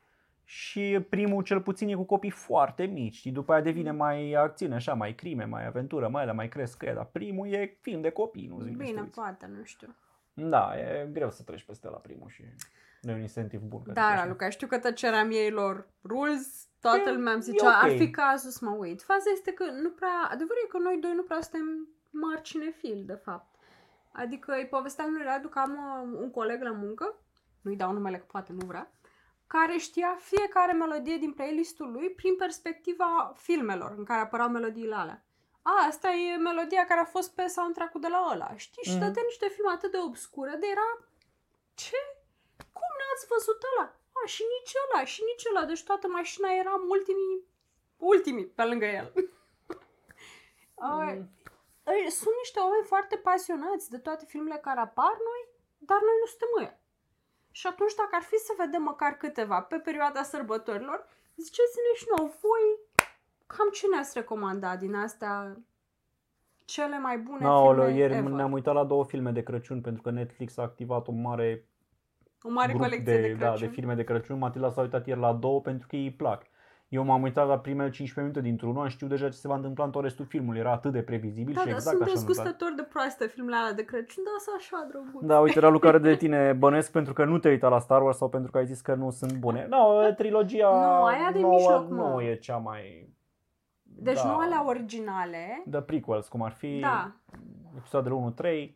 și 0.43 0.99
primul 1.09 1.43
cel 1.43 1.61
puțin 1.61 1.87
e 1.89 1.93
cu 1.93 2.03
copii 2.03 2.29
foarte 2.29 2.83
mici 2.83 3.13
și 3.15 3.31
după 3.31 3.53
aia 3.53 3.61
devine 3.61 3.91
mai 3.91 4.33
acțiune, 4.33 4.75
așa, 4.75 4.93
mai 4.93 5.15
crime, 5.15 5.43
mai 5.45 5.65
aventură, 5.67 6.07
mai 6.07 6.21
alea, 6.21 6.33
mai 6.33 6.47
cresc 6.49 6.77
că 6.77 6.85
e, 6.85 6.93
dar 6.93 7.05
primul 7.05 7.47
e 7.53 7.77
film 7.81 8.01
de 8.01 8.09
copii, 8.09 8.47
nu 8.47 8.59
zic 8.61 8.65
de 8.65 8.71
să 8.71 8.77
te 8.77 8.89
Bine, 8.89 9.01
uiți. 9.01 9.13
poate, 9.15 9.51
nu 9.57 9.63
știu. 9.63 9.95
Da, 10.33 10.71
e 10.77 11.09
greu 11.11 11.31
să 11.31 11.43
treci 11.43 11.63
peste 11.63 11.89
la 11.89 11.97
primul 11.97 12.29
și 12.29 12.43
nu 13.01 13.11
e 13.11 13.13
un 13.13 13.21
incentiv 13.21 13.61
bun. 13.61 13.83
ca 13.83 13.93
să 13.93 13.93
Da, 13.93 14.01
zic 14.01 14.11
așa. 14.11 14.23
Raluca, 14.23 14.49
știu 14.49 14.67
că 14.67 14.77
tăcerea 14.77 15.23
miei 15.25 15.49
lor 15.49 15.87
rules, 16.03 16.67
toată 16.81 17.09
E- 17.09 17.13
lumea 17.13 17.33
îmi 17.33 17.41
e 17.41 17.45
zicea, 17.51 17.79
ar 17.81 17.89
ok. 17.89 17.95
fi 17.97 18.09
cazul 18.09 18.49
să 18.51 18.65
mă 18.65 18.75
uit. 18.79 19.01
Faza 19.01 19.29
este 19.33 19.51
că 19.51 19.63
nu 19.81 19.89
prea, 19.89 20.17
adevărul 20.31 20.61
e 20.65 20.67
că 20.69 20.77
noi 20.77 20.97
doi 21.01 21.11
nu 21.15 21.23
prea 21.23 21.41
suntem 21.41 21.87
mari 22.09 22.41
cinefili, 22.41 23.03
de 23.03 23.13
fapt. 23.23 23.55
Adică 24.11 24.51
îi 24.53 24.67
povesteam 24.69 25.11
lui 25.13 25.23
Radu 25.23 25.47
că 25.47 25.59
am 25.59 25.71
uh, 25.71 26.19
un 26.21 26.31
coleg 26.31 26.61
la 26.61 26.71
muncă, 26.71 27.15
nu-i 27.61 27.75
dau 27.75 27.91
numele 27.91 28.17
că 28.17 28.25
poate 28.27 28.51
nu 28.53 28.65
vrea, 28.65 28.91
care 29.47 29.77
știa 29.77 30.17
fiecare 30.19 30.71
melodie 30.73 31.17
din 31.17 31.33
playlistul 31.33 31.91
lui 31.91 32.09
prin 32.09 32.35
perspectiva 32.35 33.33
filmelor 33.37 33.93
în 33.97 34.03
care 34.03 34.21
apărau 34.21 34.49
melodiile 34.49 34.95
alea. 34.95 35.23
A, 35.61 35.85
asta 35.87 36.09
e 36.11 36.35
melodia 36.35 36.85
care 36.85 36.99
a 36.99 37.05
fost 37.05 37.35
pe 37.35 37.47
soundtrack-ul 37.47 38.01
de 38.01 38.07
la 38.07 38.29
ăla, 38.33 38.53
știi? 38.55 38.83
Și 38.83 38.89
Mhm. 38.95 38.99
dădea 38.99 39.21
niște 39.25 39.47
filme 39.47 39.71
atât 39.71 39.91
de 39.91 39.97
obscure, 39.97 40.55
de 40.59 40.67
era... 40.71 40.87
Ce? 41.73 41.97
Cum 42.71 42.89
n-ați 42.99 43.27
văzut 43.27 43.63
ăla? 43.71 43.95
A, 44.23 44.25
și 44.25 44.43
nici 44.59 44.73
ăla, 44.83 45.03
și 45.05 45.21
nici 45.29 45.45
ăla. 45.49 45.65
Deci 45.65 45.83
toată 45.83 46.07
mașina 46.07 46.49
era 46.51 46.73
ultimii, 46.87 47.43
ultimii 47.97 48.45
pe 48.45 48.63
lângă 48.63 48.85
el. 48.85 49.13
A, 50.75 50.95
Mm. 50.95 51.29
Ei, 51.87 52.09
Sunt 52.11 52.35
niște 52.43 52.59
oameni 52.59 52.83
foarte 52.85 53.15
pasionați 53.17 53.89
de 53.89 53.97
toate 53.97 54.25
filmele 54.25 54.59
care 54.59 54.79
apar 54.79 55.13
noi, 55.29 55.41
dar 55.77 55.99
noi 56.01 56.15
nu 56.19 56.25
suntem 56.25 56.49
ăia. 56.59 56.79
Și 57.55 57.67
atunci 57.67 57.95
dacă 58.01 58.13
ar 58.19 58.25
fi 58.31 58.37
să 58.47 58.53
vedem 58.63 58.81
măcar 58.81 59.11
câteva 59.23 59.61
pe 59.61 59.77
perioada 59.87 60.23
sărbătorilor, 60.23 60.99
ziceți-ne 61.35 61.91
și 61.99 62.05
nouă, 62.15 62.29
voi 62.41 62.65
cam 63.45 63.69
ce 63.71 63.87
ne-ați 63.87 64.17
recomandat 64.17 64.79
din 64.79 64.95
astea 64.95 65.57
cele 66.65 66.99
mai 66.99 67.17
bune 67.17 67.45
Aoleu, 67.45 67.85
filme 67.85 67.99
ieri 67.99 68.13
ever? 68.13 68.31
ne-am 68.31 68.51
uitat 68.51 68.73
la 68.73 68.83
două 68.83 69.05
filme 69.05 69.31
de 69.31 69.43
Crăciun 69.43 69.81
pentru 69.81 70.01
că 70.01 70.09
Netflix 70.09 70.57
a 70.57 70.61
activat 70.61 71.07
o 71.07 71.11
mare 71.11 71.67
O 72.41 72.49
mare 72.49 72.67
grup 72.67 72.81
colecție 72.81 73.15
de, 73.15 73.21
de, 73.21 73.33
da, 73.33 73.47
Crăciun. 73.47 73.67
de 73.67 73.73
filme 73.73 73.93
de 73.93 74.03
Crăciun. 74.03 74.37
Matilda 74.37 74.71
s-a 74.71 74.81
uitat 74.81 75.07
ieri 75.07 75.19
la 75.19 75.33
două 75.33 75.61
pentru 75.61 75.87
că 75.87 75.95
îi 75.95 76.11
plac. 76.11 76.45
Eu 76.93 77.03
m-am 77.03 77.21
uitat 77.21 77.47
la 77.47 77.59
primele 77.59 77.89
15 77.89 78.19
minute 78.19 78.41
dintr-unul, 78.41 78.81
am 78.81 78.87
știut 78.87 79.09
deja 79.09 79.29
ce 79.29 79.35
se 79.37 79.47
va 79.47 79.55
întâmpla 79.55 79.83
în 79.83 79.91
tot 79.91 80.03
restul 80.03 80.25
filmului. 80.25 80.59
Era 80.59 80.71
atât 80.71 80.91
de 80.91 81.01
previzibil 81.01 81.53
Da, 81.53 81.59
și 81.59 81.65
da, 81.67 81.73
exact 81.73 81.95
sunt 81.97 82.01
așa 82.01 82.11
am 82.11 82.17
întâmplat. 82.19 82.45
dezgustători 82.45 82.75
de 82.75 82.83
proaste 82.93 83.27
filmele 83.27 83.55
alea 83.55 83.73
de 83.73 83.83
Crăciun, 83.85 84.23
dar 84.23 84.33
sunt 84.39 84.55
așa 84.57 84.87
drăguț. 84.89 85.27
Da, 85.27 85.39
uite, 85.39 85.59
Ralu, 85.59 85.79
care 85.79 85.97
de 85.97 86.15
tine 86.23 86.53
bănesc 86.53 86.91
pentru 86.91 87.13
că 87.13 87.25
nu 87.25 87.37
te-ai 87.37 87.53
uitat 87.53 87.71
la 87.71 87.79
Star 87.79 88.01
Wars 88.01 88.17
sau 88.17 88.29
pentru 88.29 88.51
că 88.51 88.57
ai 88.57 88.65
zis 88.65 88.81
că 88.81 88.93
nu 88.93 89.09
sunt 89.09 89.33
bune. 89.33 89.67
No, 89.69 90.11
trilogia 90.15 90.69
Nu, 90.69 91.03
aia 91.03 91.29
de 91.31 91.39
nouă 91.39 91.53
mijloc, 91.53 91.89
nu 91.89 92.13
mă. 92.13 92.23
e 92.23 92.35
cea 92.35 92.57
mai... 92.57 93.09
Deci 93.83 94.21
da, 94.23 94.29
nu 94.29 94.37
alea 94.37 94.67
originale, 94.67 95.63
The 95.71 95.81
prequels, 95.81 96.27
cum 96.27 96.41
ar 96.41 96.51
fi 96.51 96.79
da, 96.79 97.11
episoadele 97.77 98.33
1-3. 98.41 98.45
E, 98.45 98.75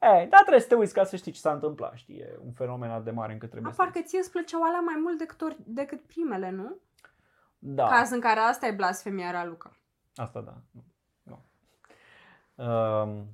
da, 0.00 0.36
trebuie 0.40 0.60
să 0.60 0.68
te 0.68 0.74
uiți 0.74 0.94
ca 0.94 1.04
să 1.04 1.16
știi 1.16 1.32
ce 1.32 1.40
s-a 1.40 1.52
întâmplat, 1.52 1.92
știi, 1.94 2.16
e 2.16 2.38
un 2.44 2.52
fenomen 2.52 2.90
atât 2.90 3.04
de 3.04 3.10
mare 3.10 3.32
încât 3.32 3.50
trebuie 3.50 3.70
A, 3.70 3.74
să 3.74 3.82
parcă 3.82 4.00
ție 4.00 4.18
îți 4.18 4.30
plăceau 4.30 4.62
alea 4.62 4.80
mai 4.80 4.98
mult 5.02 5.18
decât, 5.18 5.42
ori, 5.42 5.56
decât 5.64 6.00
primele, 6.00 6.50
nu? 6.50 6.76
Da, 7.62 7.86
Caz 7.88 8.10
în 8.10 8.20
care 8.20 8.40
asta 8.40 8.66
e 8.66 8.70
blasfemia 8.72 9.30
Raluca. 9.30 9.72
asta 10.14 10.40
da. 10.40 10.54
Nu. 10.70 10.82
nu. 11.22 11.38
Um, 12.64 13.26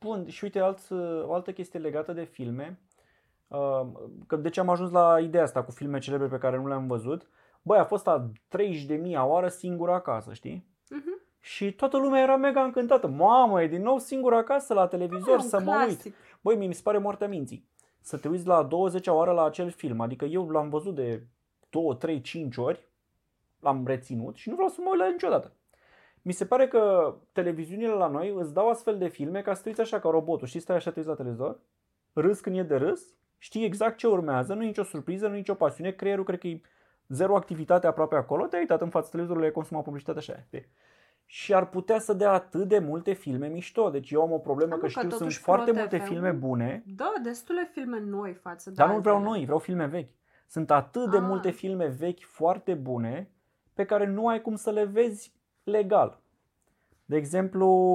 bun, 0.00 0.28
și 0.28 0.44
uite, 0.44 0.60
alt, 0.60 0.90
o 1.22 1.34
altă 1.34 1.52
chestie 1.52 1.78
legată 1.80 2.12
de 2.12 2.24
filme. 2.24 2.80
Um, 3.48 3.98
că 4.26 4.36
de 4.36 4.50
ce 4.50 4.60
am 4.60 4.68
ajuns 4.68 4.90
la 4.90 5.20
ideea 5.20 5.42
asta 5.42 5.62
cu 5.64 5.70
filme 5.70 5.98
celebre 5.98 6.26
pe 6.26 6.38
care 6.38 6.56
nu 6.56 6.66
le-am 6.66 6.86
văzut? 6.86 7.28
Băi, 7.62 7.78
a 7.78 7.84
fost 7.84 8.06
a 8.06 8.30
30.000 9.08 9.14
a 9.16 9.24
oară 9.24 9.48
singur 9.48 9.90
acasă, 9.90 10.32
știi? 10.32 10.66
Mhm. 10.90 11.20
Și 11.40 11.72
toată 11.72 11.96
lumea 11.96 12.22
era 12.22 12.36
mega 12.36 12.62
încântată. 12.62 13.06
Mamă, 13.06 13.62
e 13.62 13.66
din 13.66 13.82
nou 13.82 13.98
singur 13.98 14.34
acasă 14.34 14.74
la 14.74 14.86
televizor 14.86 15.28
E 15.38 15.42
un 15.42 15.48
să 15.48 15.60
mă 15.60 15.70
uit. 15.70 15.84
clasic. 15.84 16.14
Băi, 16.40 16.56
mie 16.56 16.66
mi 16.66 16.74
se 16.74 16.80
pare 16.82 16.98
moartea 16.98 17.28
minții. 17.28 17.68
Să 18.00 18.16
te 18.16 18.28
uiți 18.28 18.46
la 18.46 18.62
20 18.62 19.06
oară 19.06 19.32
la 19.32 19.44
acel 19.44 19.70
film. 19.70 20.00
Adică 20.00 20.24
eu 20.24 20.48
l-am 20.48 20.68
văzut 20.68 20.94
de 20.94 21.26
2, 21.84 21.96
3, 21.96 22.20
5 22.20 22.56
ori, 22.56 22.88
l-am 23.60 23.86
reținut 23.86 24.36
și 24.36 24.48
nu 24.48 24.54
vreau 24.54 24.70
să 24.70 24.80
mă 24.80 24.88
uit 24.90 24.98
la 24.98 25.06
el 25.06 25.12
niciodată. 25.12 25.52
Mi 26.22 26.32
se 26.32 26.46
pare 26.46 26.68
că 26.68 27.14
televiziunile 27.32 27.92
la 27.92 28.06
noi 28.06 28.34
îți 28.36 28.54
dau 28.54 28.68
astfel 28.68 28.98
de 28.98 29.08
filme 29.08 29.42
ca 29.42 29.54
să 29.54 29.62
te 29.62 29.68
uiți 29.68 29.80
așa 29.80 30.00
ca 30.00 30.08
robotul. 30.10 30.46
Știi, 30.46 30.60
stai 30.60 30.76
așa, 30.76 30.90
te 30.90 30.98
uiți 30.98 31.10
la 31.10 31.16
televizor, 31.16 31.58
râs 32.12 32.40
când 32.40 32.56
e 32.56 32.62
de 32.62 32.76
râs, 32.76 33.14
știi 33.38 33.64
exact 33.64 33.96
ce 33.96 34.06
urmează, 34.06 34.54
nu 34.54 34.62
e 34.62 34.66
nicio 34.66 34.82
surpriză, 34.82 35.26
nu 35.26 35.34
e 35.34 35.36
nicio 35.36 35.54
pasiune, 35.54 35.90
creierul 35.90 36.24
cred 36.24 36.38
că 36.38 36.46
e 36.46 36.60
zero 37.08 37.36
activitate 37.36 37.86
aproape 37.86 38.16
acolo, 38.16 38.46
te-ai 38.46 38.60
uitat 38.60 38.80
în 38.80 38.88
fața 38.88 39.08
televizorului, 39.08 39.48
ai 39.48 39.54
consumat 39.54 39.82
publicitate 39.84 40.18
așa. 40.18 40.46
e. 40.50 40.68
Și 41.26 41.54
ar 41.54 41.68
putea 41.68 41.98
să 41.98 42.12
dea 42.12 42.30
atât 42.32 42.68
de 42.68 42.78
multe 42.78 43.12
filme 43.12 43.46
mișto. 43.46 43.90
Deci 43.90 44.10
eu 44.10 44.22
am 44.22 44.32
o 44.32 44.38
problemă 44.38 44.70
Da, 44.70 44.76
că 44.76 44.80
mă, 44.80 44.86
că 44.86 44.92
știu 44.92 45.08
sunt 45.08 45.20
totuși 45.20 45.38
foarte 45.38 45.70
Pro 45.70 45.80
multe 45.80 45.96
TV-ul 45.96 46.08
filme 46.08 46.30
bune, 46.30 46.82
Da, 46.96 47.12
destule 47.22 47.70
filme 47.72 48.00
noi 48.00 48.32
față 48.34 48.70
de 48.70 48.74
dar 48.74 48.90
nu 48.90 49.00
vreau 49.00 49.16
altele. 49.16 49.34
noi, 49.34 49.44
vreau 49.44 49.58
filme 49.58 49.86
vechi. 49.86 50.10
Sunt 50.46 50.70
atât 50.70 51.10
de 51.10 51.16
Ah. 51.16 51.22
multe 51.22 51.50
filme 51.50 51.86
vechi 51.86 52.22
foarte 52.22 52.74
bune 52.74 53.30
pe 53.74 53.84
care 53.84 54.06
nu 54.06 54.28
ai 54.28 54.40
cum 54.40 54.54
să 54.54 54.70
le 54.70 54.84
vezi 54.84 55.34
legal. 55.64 56.20
De 57.04 57.16
exemplu, 57.16 57.92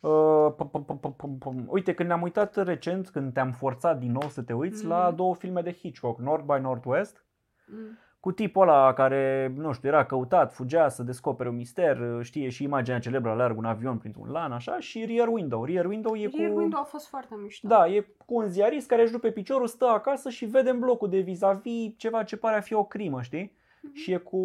uh, 0.00 0.52
pum, 0.56 0.68
pum, 0.70 0.84
pum, 0.84 0.98
pum, 0.98 1.14
pum, 1.14 1.38
pum. 1.38 1.64
uite, 1.68 1.94
când 1.94 2.08
ne-am 2.08 2.22
uitat 2.22 2.56
recent, 2.56 3.08
când 3.08 3.32
te-am 3.32 3.52
forțat 3.52 3.98
din 3.98 4.12
nou 4.12 4.28
să 4.28 4.42
te 4.42 4.52
uiți 4.52 4.84
la 4.86 5.06
Mhm. 5.06 5.16
două 5.16 5.34
filme 5.34 5.60
de 5.62 5.72
Hitchcock, 5.72 6.18
North 6.20 6.44
by 6.44 6.60
Northwest, 6.60 7.24
Mm. 7.66 7.98
Cu 8.22 8.32
tipul 8.32 8.62
ăla 8.62 8.92
care, 8.92 9.52
nu 9.56 9.72
știu, 9.72 9.88
era 9.88 10.04
căutat, 10.04 10.52
fugea 10.52 10.88
să 10.88 11.02
descopere 11.02 11.48
un 11.48 11.56
mister, 11.56 12.18
știe 12.20 12.48
și 12.48 12.62
imaginea 12.62 12.98
celebră, 12.98 13.30
alergă 13.30 13.58
un 13.58 13.64
avion 13.64 13.98
printr-un 13.98 14.30
lan, 14.30 14.52
așa, 14.52 14.78
și 14.78 15.04
Rear 15.04 15.28
Window. 15.28 15.64
Rear 15.64 15.84
Window 15.86 16.14
e 16.14 16.30
Rear 16.36 16.50
cu... 16.50 16.58
Window 16.58 16.80
a 16.80 16.84
fost 16.84 17.08
foarte 17.08 17.34
mișto. 17.42 17.68
Da, 17.68 17.88
e 17.88 18.00
cu 18.26 18.34
un 18.34 18.48
ziarist 18.48 18.88
care 18.88 19.02
își 19.02 19.12
rupe 19.12 19.30
piciorul, 19.30 19.66
stă 19.66 19.84
acasă 19.84 20.28
și 20.28 20.44
vede 20.44 20.70
în 20.70 20.78
blocul 20.78 21.08
de 21.08 21.18
vis-a-vis 21.18 21.94
ceva 21.96 22.22
ce 22.22 22.36
pare 22.36 22.56
a 22.56 22.60
fi 22.60 22.74
o 22.74 22.84
crimă, 22.84 23.22
știi? 23.22 23.56
Mhm. 23.82 23.94
Și 23.94 24.12
e 24.12 24.16
cu, 24.16 24.38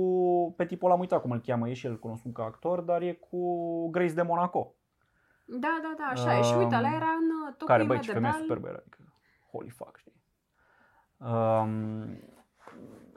pe 0.57 0.65
tipul 0.65 0.85
ăla 0.85 0.93
am 0.93 0.99
uitat 0.99 1.21
cum 1.21 1.31
îl 1.31 1.39
cheamă, 1.39 1.69
e 1.69 1.73
și 1.73 1.85
el 1.85 1.99
cunoscut 1.99 2.33
ca 2.33 2.43
actor, 2.43 2.79
dar 2.79 3.01
e 3.01 3.13
cu 3.13 3.89
Grace 3.89 4.13
de 4.13 4.21
Monaco, 4.21 4.73
Da, 5.45 5.79
da, 5.81 5.93
da, 5.97 6.03
așa 6.03 6.37
e. 6.37 6.41
Și 6.41 6.53
uite, 6.53 6.75
ăla 6.75 6.87
Um, 6.87 6.93
era 6.93 7.11
în 7.19 7.29
uh, 7.47 7.55
care, 7.65 7.83
tocmai 7.83 7.85
băi, 7.85 7.99
ce 7.99 8.07
de 8.07 8.13
femeie 8.13 8.33
bal 8.33 8.41
superbă 8.41 8.67
era, 8.67 8.77
adică, 8.77 8.97
holy 9.51 9.69
fuck, 9.69 9.97
știi? 9.97 10.15
Um, 11.17 12.35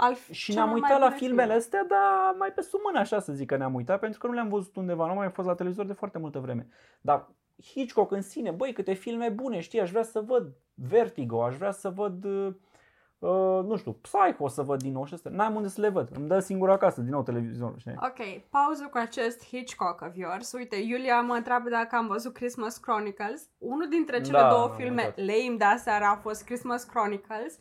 al 0.01 0.15
și 0.31 0.53
celor 0.53 0.67
ne-am 0.67 0.71
mai 0.71 0.81
uitat 0.81 1.01
la 1.01 1.07
bune 1.07 1.19
filmele 1.19 1.43
filme. 1.43 1.59
astea, 1.59 1.85
dar 1.89 2.35
mai 2.39 2.53
pe 2.55 2.61
sub 2.63 2.81
mână, 2.85 2.99
așa 2.99 3.21
să 3.21 3.33
zic 3.33 3.47
că 3.47 3.57
ne-am 3.57 3.75
uitat, 3.75 4.01
pentru 4.01 4.19
că 4.19 4.27
nu 4.27 4.33
le-am 4.33 4.49
văzut 4.49 4.77
undeva, 4.77 5.05
nu 5.05 5.11
am 5.11 5.17
mai 5.17 5.31
fost 5.31 5.49
la 5.49 5.55
televizor 5.55 5.87
de 5.87 5.93
foarte 5.93 6.19
multă 6.19 6.39
vreme. 6.39 6.69
Dar 7.01 7.29
Hitchcock 7.65 8.13
în 8.13 8.23
sine, 8.23 8.51
băi, 8.51 8.73
câte 8.73 8.93
filme 8.93 9.29
bune, 9.29 9.61
știi, 9.61 9.81
aș 9.81 9.91
vrea 9.91 10.03
să 10.03 10.21
văd 10.21 10.53
Vertigo, 10.75 11.45
aș 11.45 11.57
vrea 11.57 11.71
să 11.71 11.91
văd, 11.91 12.25
uh, 12.25 12.53
uh, 13.19 13.65
nu 13.65 13.77
știu, 13.77 13.93
Psycho 13.93 14.49
să 14.49 14.63
văd 14.63 14.83
din 14.83 14.93
nou 14.93 15.05
și 15.05 15.15
astea. 15.15 15.31
N-am 15.31 15.55
unde 15.55 15.69
să 15.69 15.81
le 15.81 15.89
văd, 15.89 16.09
îmi 16.17 16.29
dă 16.29 16.39
singur 16.39 16.71
acasă, 16.71 17.01
din 17.01 17.11
nou 17.11 17.23
televizorul, 17.23 17.79
știi? 17.79 17.95
Ok, 17.97 18.43
pauză 18.51 18.89
cu 18.91 18.99
acest 18.99 19.47
Hitchcock 19.47 20.01
of 20.01 20.17
yours. 20.17 20.53
Uite, 20.53 20.77
Iulia 20.77 21.21
mă 21.21 21.35
întreabă 21.35 21.69
dacă 21.69 21.97
am 21.97 22.07
văzut 22.07 22.33
Christmas 22.33 22.77
Chronicles. 22.77 23.49
Unul 23.59 23.89
dintre 23.89 24.21
cele 24.21 24.39
Da, 24.39 24.49
două 24.49 24.63
am 24.65 24.75
filme 24.77 25.03
uitat. 25.03 25.17
lame 25.17 25.57
de 25.59 25.65
aseară 25.65 26.05
a 26.05 26.17
fost 26.17 26.45
Christmas 26.45 26.85
Chronicles. 26.85 27.59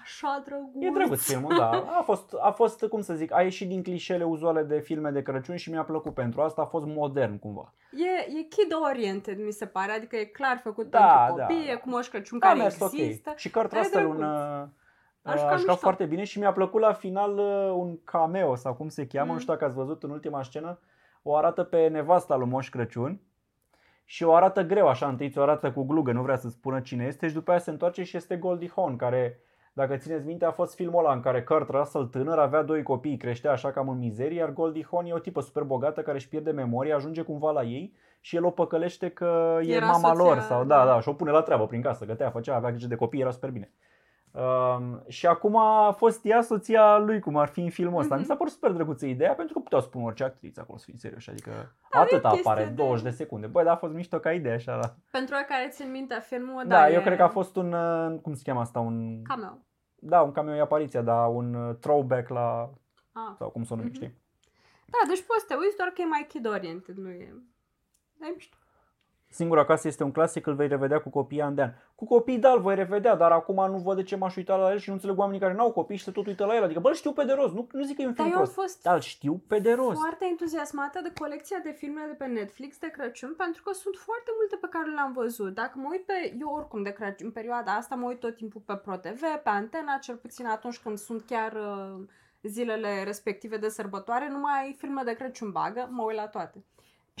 E 0.00 0.04
așa 0.04 0.42
drăguț. 0.44 0.84
E 0.84 0.90
drăguț 0.90 1.22
filmul, 1.26 1.56
da. 1.56 1.70
A 1.70 2.02
fost, 2.02 2.34
a 2.40 2.50
fost, 2.50 2.84
cum 2.86 3.00
să 3.00 3.14
zic, 3.14 3.32
a 3.34 3.42
ieșit 3.42 3.68
din 3.68 3.82
clișele 3.82 4.24
uzuale 4.24 4.62
de 4.62 4.78
filme 4.78 5.10
de 5.10 5.22
Crăciun 5.22 5.56
și 5.56 5.70
mi-a 5.70 5.82
plăcut 5.84 6.14
pentru 6.14 6.40
asta, 6.40 6.62
a 6.62 6.64
fost 6.64 6.86
modern 6.86 7.38
cumva. 7.38 7.74
E, 7.92 8.38
e 8.38 8.42
kid-oriented, 8.42 9.38
mi 9.44 9.52
se 9.52 9.66
pare, 9.66 9.92
adică 9.92 10.16
e 10.16 10.24
clar 10.24 10.60
făcut 10.62 10.90
Da, 10.90 10.98
pentru 10.98 11.36
da, 11.36 11.42
copii, 11.46 11.66
da. 11.66 11.72
e 11.72 11.76
cu 11.76 11.88
Moș 11.88 12.08
Crăciun 12.08 12.38
A 12.42 12.46
care 12.46 12.58
mers 12.58 12.80
există. 12.80 13.30
ok. 13.30 13.36
Și 13.36 13.50
Kurt 13.50 13.72
E 13.72 13.76
Russell 13.76 14.06
un, 14.06 14.16
drăguț. 14.16 14.36
uh, 14.36 14.66
Aș 15.22 15.32
a 15.34 15.36
jucat 15.36 15.40
jucat 15.40 15.56
mișto. 15.56 15.74
foarte 15.74 16.04
bine 16.04 16.24
și 16.24 16.38
mi-a 16.38 16.52
plăcut 16.52 16.80
la 16.80 16.92
final 16.92 17.38
uh, 17.38 17.72
un 17.76 17.98
cameo 18.04 18.54
sau 18.54 18.74
cum 18.74 18.88
se 18.88 19.06
cheamă, 19.06 19.26
Mm. 19.26 19.32
nu 19.32 19.38
știu 19.40 19.52
dacă 19.52 19.64
ați 19.64 19.74
văzut 19.74 20.02
în 20.02 20.10
ultima 20.10 20.42
scenă, 20.42 20.78
o 21.22 21.36
arată 21.36 21.62
pe 21.62 21.88
nevasta 21.88 22.36
lui 22.36 22.48
Moș 22.48 22.68
Crăciun 22.68 23.20
și 24.04 24.24
o 24.24 24.34
arată 24.34 24.62
greu 24.62 24.88
așa, 24.88 25.08
întâi 25.08 25.30
ți-o 25.30 25.42
arată 25.42 25.72
cu 25.72 25.82
glugă, 25.84 26.12
nu 26.12 26.22
vrea 26.22 26.36
să 26.36 26.48
spună 26.48 26.80
cine 26.80 27.04
este 27.04 27.28
și 27.28 27.34
după 27.34 27.50
aia 27.50 27.60
se 27.60 27.70
întoarce 27.70 28.02
și 28.02 28.16
este 28.16 28.36
Goldie 28.36 28.70
Hawn 28.74 28.96
care 28.96 29.40
Dacă 29.72 29.96
țineți 29.96 30.26
minte, 30.26 30.44
a 30.44 30.50
fost 30.50 30.74
filmul 30.74 31.04
ăla 31.04 31.14
în 31.14 31.20
care 31.20 31.42
Kurt 31.42 31.68
Russell 31.68 32.06
tânăr 32.06 32.38
avea 32.38 32.62
doi 32.62 32.82
copii, 32.82 33.16
creștea 33.16 33.50
așa 33.50 33.70
cam 33.70 33.88
în 33.88 33.98
mizerie, 33.98 34.38
iar 34.38 34.52
Goldie 34.52 34.86
Hawn 34.90 35.06
e 35.06 35.12
o 35.12 35.18
tipă 35.18 35.40
super 35.40 35.62
bogată 35.62 36.02
care 36.02 36.16
își 36.16 36.28
pierde 36.28 36.50
memoria, 36.50 36.94
ajunge 36.94 37.22
cumva 37.22 37.50
la 37.50 37.62
ei 37.62 37.94
și 38.20 38.36
el 38.36 38.44
o 38.44 38.50
păcălește 38.50 39.08
că 39.08 39.58
e 39.62 39.74
Era 39.74 39.86
mama 39.86 40.08
soția, 40.08 40.24
lor 40.24 40.38
sau 40.38 40.64
da, 40.64 40.76
da. 40.76 40.84
da, 40.84 41.00
și 41.00 41.08
o 41.08 41.12
pune 41.12 41.30
la 41.30 41.42
treabă 41.42 41.66
prin 41.66 41.82
casă, 41.82 42.04
gătea, 42.04 42.30
făcea, 42.30 42.54
avea 42.54 42.70
grijă 42.70 42.86
de 42.86 42.94
copii, 42.94 43.20
era 43.20 43.30
super 43.30 43.50
bine. 43.50 43.72
Um, 44.32 45.02
și 45.08 45.26
acum 45.26 45.56
a 45.56 45.90
fost 45.92 46.24
ea 46.24 46.40
soția 46.42 46.98
lui, 46.98 47.20
cum 47.20 47.36
ar 47.36 47.48
fi 47.48 47.60
în 47.60 47.70
filmul 47.70 48.00
ăsta. 48.00 48.12
Mhm. 48.14 48.22
Mi 48.22 48.28
s-a 48.28 48.36
părut 48.36 48.52
super 48.52 48.70
drăguță 48.70 49.06
ideea, 49.06 49.34
pentru 49.34 49.54
că 49.54 49.60
puteau 49.60 49.80
spune 49.80 50.04
orice 50.04 50.24
actriță 50.24 50.60
acolo, 50.60 50.78
să 50.78 50.84
fim 50.88 50.96
serioși. 50.96 51.30
Adică 51.30 51.50
Da, 51.92 52.00
atât 52.00 52.12
e 52.12 52.14
o 52.14 52.28
apare, 52.28 52.36
chestie 52.42 52.64
de- 52.64 52.70
20 52.82 53.02
de 53.04 53.10
secunde. 53.10 53.46
Băi, 53.46 53.64
dar 53.64 53.72
a 53.74 53.76
fost 53.76 53.92
mișto 53.92 54.18
ca 54.18 54.32
idee 54.32 54.52
așa. 54.52 54.78
Da, 54.80 54.94
Pentru 55.10 55.34
ăia 55.34 55.44
care 55.44 55.68
țin 55.68 55.90
minte 55.90 56.20
filmul, 56.26 56.62
da, 56.66 56.76
da, 56.76 56.90
eu 56.90 57.00
e 57.00 57.02
cred 57.02 57.16
că 57.16 57.22
a 57.22 57.28
fost 57.28 57.56
un, 57.56 57.72
uh, 57.72 58.18
cum 58.22 58.34
se 58.34 58.42
cheamă 58.44 58.60
asta, 58.60 58.80
un... 58.80 59.22
Cameo. 59.22 59.58
Da, 59.94 60.20
un 60.22 60.32
cameo 60.32 60.54
e 60.54 60.60
apariția, 60.60 61.02
dar 61.02 61.28
un 61.28 61.54
uh, 61.54 61.74
throwback 61.80 62.28
la, 62.28 62.70
Ah. 63.12 63.34
sau 63.38 63.48
cum 63.50 63.62
să 63.64 63.72
o 63.72 63.76
numim, 63.76 63.90
Mhm. 63.94 64.00
știi? 64.02 64.18
Da, 64.86 64.98
deci 65.08 65.22
poți 65.26 65.40
să 65.40 65.44
te 65.48 65.54
uiți, 65.54 65.76
doar 65.76 65.88
că 65.88 66.00
e 66.02 66.04
mai 66.04 66.26
kid-oriented, 66.28 66.96
nu 66.96 67.08
e... 67.08 67.34
Da, 68.18 68.26
e 68.26 68.30
mișto. 68.34 68.56
Singura 69.32 69.64
casă 69.64 69.88
este 69.88 70.04
un 70.04 70.12
clasic, 70.12 70.46
îl 70.46 70.54
vei 70.54 70.68
revedea 70.68 71.00
cu 71.00 71.08
copiii 71.08 71.42
an 71.42 71.54
de 71.54 71.62
an. 71.62 71.70
Cu 71.94 72.04
copii, 72.04 72.38
da, 72.38 72.50
îl 72.52 72.60
voi 72.60 72.74
revedea, 72.74 73.14
dar 73.14 73.32
acum 73.32 73.70
nu 73.70 73.78
văd 73.78 73.96
de 73.96 74.02
ce 74.02 74.16
m-aș 74.16 74.36
uita 74.36 74.56
la 74.56 74.70
el 74.70 74.78
și 74.78 74.88
nu 74.88 74.94
înțeleg 74.94 75.18
oamenii 75.18 75.40
care 75.40 75.54
n-au 75.54 75.72
copii 75.72 75.96
și 75.96 76.04
se 76.04 76.10
tot 76.10 76.26
uită 76.26 76.44
la 76.44 76.54
el. 76.54 76.62
Adică, 76.62 76.80
bă, 76.80 76.88
îl 76.88 76.94
știu 76.94 77.12
pe 77.12 77.24
de 77.24 77.32
rost, 77.32 77.54
nu, 77.54 77.66
nu 77.72 77.82
zic 77.84 77.96
că 77.96 78.02
e 78.02 78.06
un 78.06 78.14
Dar 78.14 78.24
film 78.26 78.36
eu 78.36 78.42
am 78.42 78.50
prost, 78.52 78.60
fost 78.60 78.82
dar 78.82 78.94
îl 78.94 79.00
știu 79.00 79.42
pe 79.46 79.58
de 79.58 79.72
rost. 79.72 79.98
foarte 79.98 80.26
entuziasmată 80.30 81.00
de 81.02 81.12
colecția 81.18 81.58
de 81.62 81.70
filme 81.70 82.00
de 82.06 82.14
pe 82.14 82.26
Netflix 82.26 82.78
de 82.78 82.86
Crăciun 82.86 83.34
pentru 83.36 83.62
că 83.62 83.72
sunt 83.72 83.96
foarte 83.96 84.30
multe 84.38 84.56
pe 84.56 84.68
care 84.70 84.90
le-am 84.90 85.12
văzut. 85.12 85.54
Dacă 85.54 85.72
mă 85.74 85.88
uit 85.90 86.04
pe, 86.04 86.36
eu 86.40 86.48
oricum 86.48 86.82
de 86.82 86.90
Crăciun, 86.90 87.26
în 87.26 87.32
perioada 87.32 87.72
asta 87.72 87.94
mă 87.94 88.06
uit 88.06 88.20
tot 88.20 88.36
timpul 88.36 88.62
pe 88.64 88.74
ProTV, 88.76 89.20
pe 89.20 89.48
Antena, 89.48 89.96
cel 89.96 90.16
puțin 90.16 90.46
atunci 90.46 90.78
când 90.78 90.98
sunt 90.98 91.22
chiar 91.26 91.52
uh, 91.52 92.04
zilele 92.42 93.02
respective 93.04 93.56
de 93.56 93.68
sărbătoare, 93.68 94.28
numai 94.28 94.76
filme 94.78 95.02
de 95.04 95.12
Crăciun 95.12 95.50
bagă, 95.50 95.88
mă 95.90 96.02
uit 96.02 96.16
la 96.16 96.26
toate. 96.26 96.64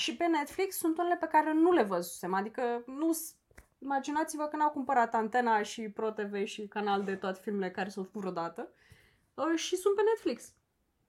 Și 0.00 0.16
pe 0.16 0.26
Netflix 0.26 0.76
sunt 0.76 0.98
unele 0.98 1.16
pe 1.16 1.26
care 1.26 1.52
nu 1.52 1.72
le 1.72 1.82
văzusem, 1.82 2.34
adică 2.34 2.62
nu 2.86 3.12
Imaginați-vă 3.82 4.44
că 4.44 4.56
n-au 4.56 4.70
cumpărat 4.70 5.14
Antena 5.14 5.62
și 5.62 5.88
ProTV 5.88 6.44
și 6.44 6.66
canal 6.66 7.02
de 7.02 7.14
toate 7.14 7.40
filmele 7.42 7.70
care 7.70 7.88
s-au 7.88 8.02
făcut 8.02 8.20
vreodată 8.20 8.68
uh, 9.34 9.56
și 9.56 9.76
sunt 9.76 9.94
pe 9.94 10.02
Netflix. 10.02 10.52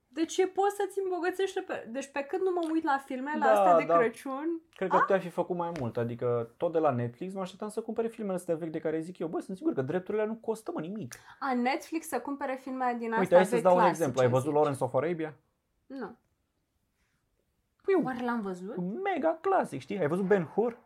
Deci 0.07 0.38
e, 0.38 0.48
poți 0.48 0.75
să-ți 0.75 1.00
îmbogățești 1.03 1.62
pe... 1.62 1.88
Deci 1.89 2.12
pe 2.12 2.19
când 2.19 2.41
nu 2.41 2.51
mă 2.51 2.69
uit 2.71 2.83
la 2.83 3.01
filme, 3.05 3.31
la 3.33 3.45
Da, 3.45 3.51
astea 3.51 3.77
de 3.77 3.83
da. 3.83 3.98
Crăciun, 3.98 4.62
Cred 4.75 4.89
că 4.89 4.98
putea 4.98 5.19
fi 5.19 5.29
făcut 5.29 5.55
mai 5.55 5.71
mult, 5.79 5.98
adică 5.98 6.53
tot 6.57 6.71
de 6.71 6.79
la 6.79 6.91
Netflix 6.91 7.33
mă 7.33 7.41
așteptam 7.41 7.69
să 7.69 7.81
cumpere 7.81 8.07
filmele 8.07 8.36
astea 8.36 8.55
vechi 8.55 8.71
de 8.71 8.79
care 8.79 9.00
zic 9.00 9.19
eu, 9.19 9.27
bă, 9.27 9.39
sunt 9.39 9.57
sigur 9.57 9.74
că 9.74 9.81
drepturile 9.81 10.25
nu 10.25 10.36
costă 10.36 10.71
mă 10.74 10.79
nimic. 10.79 11.15
a 11.39 11.53
Netflix 11.53 12.07
să 12.07 12.19
cumpere 12.19 12.55
filme 12.62 12.95
din 13.00 13.13
astea 13.13 13.19
Uite, 13.19 13.36
hai 13.36 13.43
vechi 13.43 13.51
să-ți 13.51 13.63
dau 13.63 13.74
un 13.74 13.79
clasice, 13.79 14.01
exemplu. 14.01 14.21
Ai 14.21 14.29
văzut 14.29 14.45
zici. 14.45 14.53
Lawrence 14.53 14.83
of 14.83 14.93
Arabia? 14.93 15.33
Nu. 15.86 16.17
Păi, 17.81 17.93
e 17.93 17.97
un 17.97 18.05
Oare 18.05 18.23
l-am 18.25 18.41
văzut? 18.41 18.75
mega 19.03 19.38
clasic, 19.41 19.79
știi? 19.81 20.00
Ai 20.00 20.07
văzut 20.07 20.25
Ben 20.25 20.43
Hur? 20.43 20.77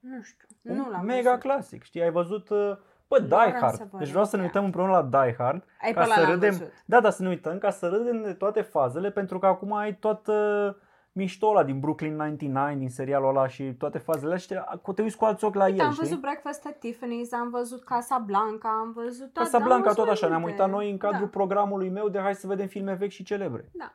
Nu 0.00 0.22
știu. 0.22 0.48
Un 0.62 0.76
Nu 0.76 0.90
l-am 0.90 1.04
mega 1.04 1.28
văzut. 1.28 1.40
clasic, 1.42 1.82
știi? 1.82 2.02
Ai 2.02 2.10
văzut, 2.10 2.48
uh, 2.50 2.76
bă, 3.08 3.18
Die 3.18 3.28
Lawrence 3.28 3.58
Hard. 3.58 3.80
of 3.92 3.98
Deci 3.98 4.08
vreau 4.10 4.24
să 4.24 4.36
ne 4.36 4.42
Arabia. 4.42 4.60
uităm 4.60 4.64
împreună 4.64 4.90
la 4.90 5.24
Die 5.24 5.34
Hard. 5.38 5.64
Ai 5.82 5.92
pe 5.92 5.98
ca 5.98 6.04
ăla 6.04 6.14
să 6.14 6.20
l-am 6.20 6.30
râdem. 6.30 6.50
văzut. 6.50 6.72
Da, 6.86 7.00
da, 7.00 7.10
să 7.10 7.22
ne 7.22 7.28
uităm 7.28 7.58
ca 7.58 7.70
să 7.70 7.88
râdem 7.88 8.22
de 8.22 8.32
toate 8.32 8.60
fazele, 8.60 9.10
pentru 9.10 9.38
că 9.38 9.46
acum 9.46 9.72
ai 9.72 9.96
tot 9.96 10.26
uh, 10.26 10.74
mișto 11.12 11.46
ăla 11.48 11.64
din 11.64 11.80
Brooklyn 11.80 12.16
99, 12.16 12.70
din 12.74 12.88
serialul 12.90 13.28
ăla 13.28 13.46
și 13.46 13.74
toate 13.74 13.98
fazele 13.98 14.34
astea, 14.34 14.80
te 14.94 15.02
uiți 15.02 15.16
cu 15.16 15.24
alți 15.24 15.44
ochi 15.44 15.54
la 15.54 15.64
Uite, 15.64 15.76
el, 15.78 15.84
am 15.86 15.92
știi? 15.92 16.04
văzut 16.06 16.20
Breakfast 16.20 16.66
at 16.66 16.74
Tiffany's, 16.78 17.30
am 17.40 17.50
văzut 17.50 17.84
Casa 17.84 18.18
Blanca, 18.18 18.68
am 18.68 18.92
văzut 18.92 19.32
toate. 19.32 19.38
Casa 19.50 19.56
am 19.56 19.62
Blanca 19.64 19.82
văzut 19.82 19.96
tot 19.96 20.04
mai 20.04 20.14
așa, 20.14 20.28
ne-am 20.28 20.40
multe. 20.40 20.54
uitat 20.54 20.70
noi 20.74 20.90
în 20.90 20.96
cadrul 20.98 21.20
Da. 21.24 21.30
programului 21.30 21.88
meu 21.88 22.08
de 22.08 22.18
hai 22.18 22.34
să 22.34 22.46
vedem 22.46 22.66
filme 22.66 22.94
vechi 22.94 23.10
și 23.10 23.22
celebre. 23.24 23.70
Da. 23.72 23.94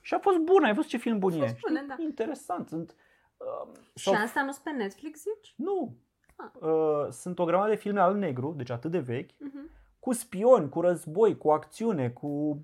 Și 0.00 0.14
a 0.14 0.18
fost 0.18 0.38
bun, 0.38 0.64
ai 0.64 0.74
văzut 0.74 0.90
ce 0.90 0.96
film 0.96 1.18
bun 1.18 1.32
A 1.32 1.36
e. 1.36 1.38
fost 1.40 1.58
bune, 1.66 1.76
știi? 1.78 1.88
da. 1.88 1.96
Interesant. 2.02 2.68
Sunt, 2.68 2.94
uh, 3.36 3.72
Și 3.94 4.04
sau- 4.10 4.22
asta 4.22 4.42
nu 4.42 4.52
sunt 4.52 4.64
pe 4.64 4.70
Netflix, 4.70 5.18
zici? 5.20 5.54
Nu. 5.56 5.96
Ah. 6.36 6.46
Uh, 6.60 7.06
sunt 7.10 7.38
o 7.38 7.44
grămadă 7.44 7.70
de 7.70 7.76
filme 7.76 8.00
al 8.00 8.14
negru, 8.16 8.52
deci 8.56 8.70
atât 8.70 8.90
de 8.90 8.98
vechi, 8.98 9.30
Mhm. 9.38 9.70
cu 9.98 10.12
spioni, 10.12 10.68
cu 10.68 10.80
război, 10.80 11.36
cu 11.38 11.50
acțiune, 11.50 12.10
cu 12.10 12.58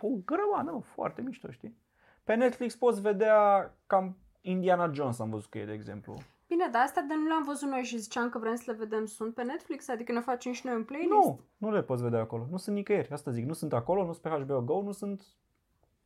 o 0.00 0.08
grămadă, 0.24 0.70
mă, 0.70 0.80
foarte 0.80 1.22
mișto, 1.22 1.50
știi? 1.50 1.76
Pe 2.24 2.34
Netflix 2.34 2.76
poți 2.76 3.00
vedea 3.00 3.70
cam 3.86 4.16
Indiana 4.40 4.90
Jones, 4.92 5.18
am 5.18 5.30
văzut 5.30 5.50
că 5.50 5.58
e, 5.58 5.64
de 5.64 5.72
exemplu. 5.72 6.14
Bine, 6.48 6.68
dar 6.72 6.82
astea 6.82 7.02
de 7.02 7.14
nu 7.14 7.26
le-am 7.26 7.42
văzut 7.42 7.68
noi 7.68 7.82
și 7.82 7.96
ziceam 7.98 8.28
că 8.28 8.38
vrem 8.38 8.54
să 8.54 8.62
le 8.66 8.72
vedem 8.76 9.04
sunt 9.06 9.34
pe 9.34 9.42
Netflix, 9.42 9.88
adică 9.88 10.12
ne 10.12 10.20
facem 10.20 10.52
și 10.52 10.66
noi 10.66 10.74
un 10.74 10.84
playlist. 10.84 11.10
Nu, 11.10 11.40
nu 11.56 11.70
le 11.70 11.82
poți 11.82 12.02
vedea 12.02 12.20
acolo. 12.20 12.46
Nu 12.50 12.56
sunt 12.56 12.76
nicăieri, 12.76 13.10
asta 13.12 13.30
zic. 13.30 13.44
Nu 13.46 13.52
sunt 13.52 13.72
acolo, 13.72 14.04
nu 14.04 14.12
sunt 14.12 14.22
pe 14.22 14.42
HBO 14.44 14.60
Go, 14.60 14.82
nu 14.82 14.92
sunt... 14.92 15.22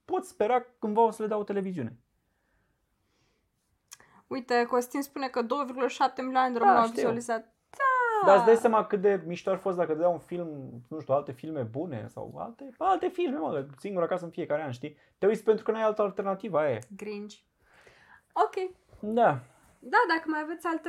Poți 0.05 0.29
spera 0.29 0.64
cândva 0.79 1.01
o 1.01 1.11
să 1.11 1.23
le 1.23 1.29
dau 1.29 1.40
o 1.40 1.45
televiziune. 1.45 1.99
Uite, 4.27 4.64
Costin 4.69 5.03
spune 5.03 5.29
că 5.29 5.43
2,7 5.43 5.49
milioane 6.23 6.53
de 6.53 6.59
români 6.59 6.77
Da, 6.77 6.81
au 6.81 6.87
știu. 6.87 6.95
vizualizat. 6.99 7.53
Dar 8.27 8.37
îți 8.37 8.45
dai 8.45 8.57
seama 8.57 8.87
cât 8.87 9.01
de 9.01 9.23
mișto 9.27 9.51
ar 9.51 9.57
fost 9.57 9.77
dacă 9.77 9.93
dădea 9.93 10.09
un 10.09 10.19
film, 10.19 10.49
nu 10.88 11.01
știu, 11.01 11.14
alte 11.14 11.33
filme 11.33 11.62
bune 11.62 12.07
sau 12.09 12.35
alte, 12.38 12.69
alte 12.79 13.09
filme, 13.09 13.38
mă, 13.38 13.67
singur 13.79 14.03
acasă 14.03 14.25
în 14.25 14.31
fiecare 14.31 14.62
an, 14.62 14.71
știi? 14.71 14.97
Te 15.19 15.27
uiți 15.27 15.43
pentru 15.45 15.64
că 15.64 15.71
nu 15.71 15.77
ai 15.77 15.83
altă 15.83 16.03
alternativă, 16.03 16.59
aia 16.59 16.71
e. 16.75 16.79
Grinch. 16.97 17.35
Ok. 18.33 18.71
Da. 19.01 19.40
Da, 19.79 19.97
dacă 20.09 20.23
mai 20.27 20.40
aveți 20.43 20.67
alte, 20.67 20.88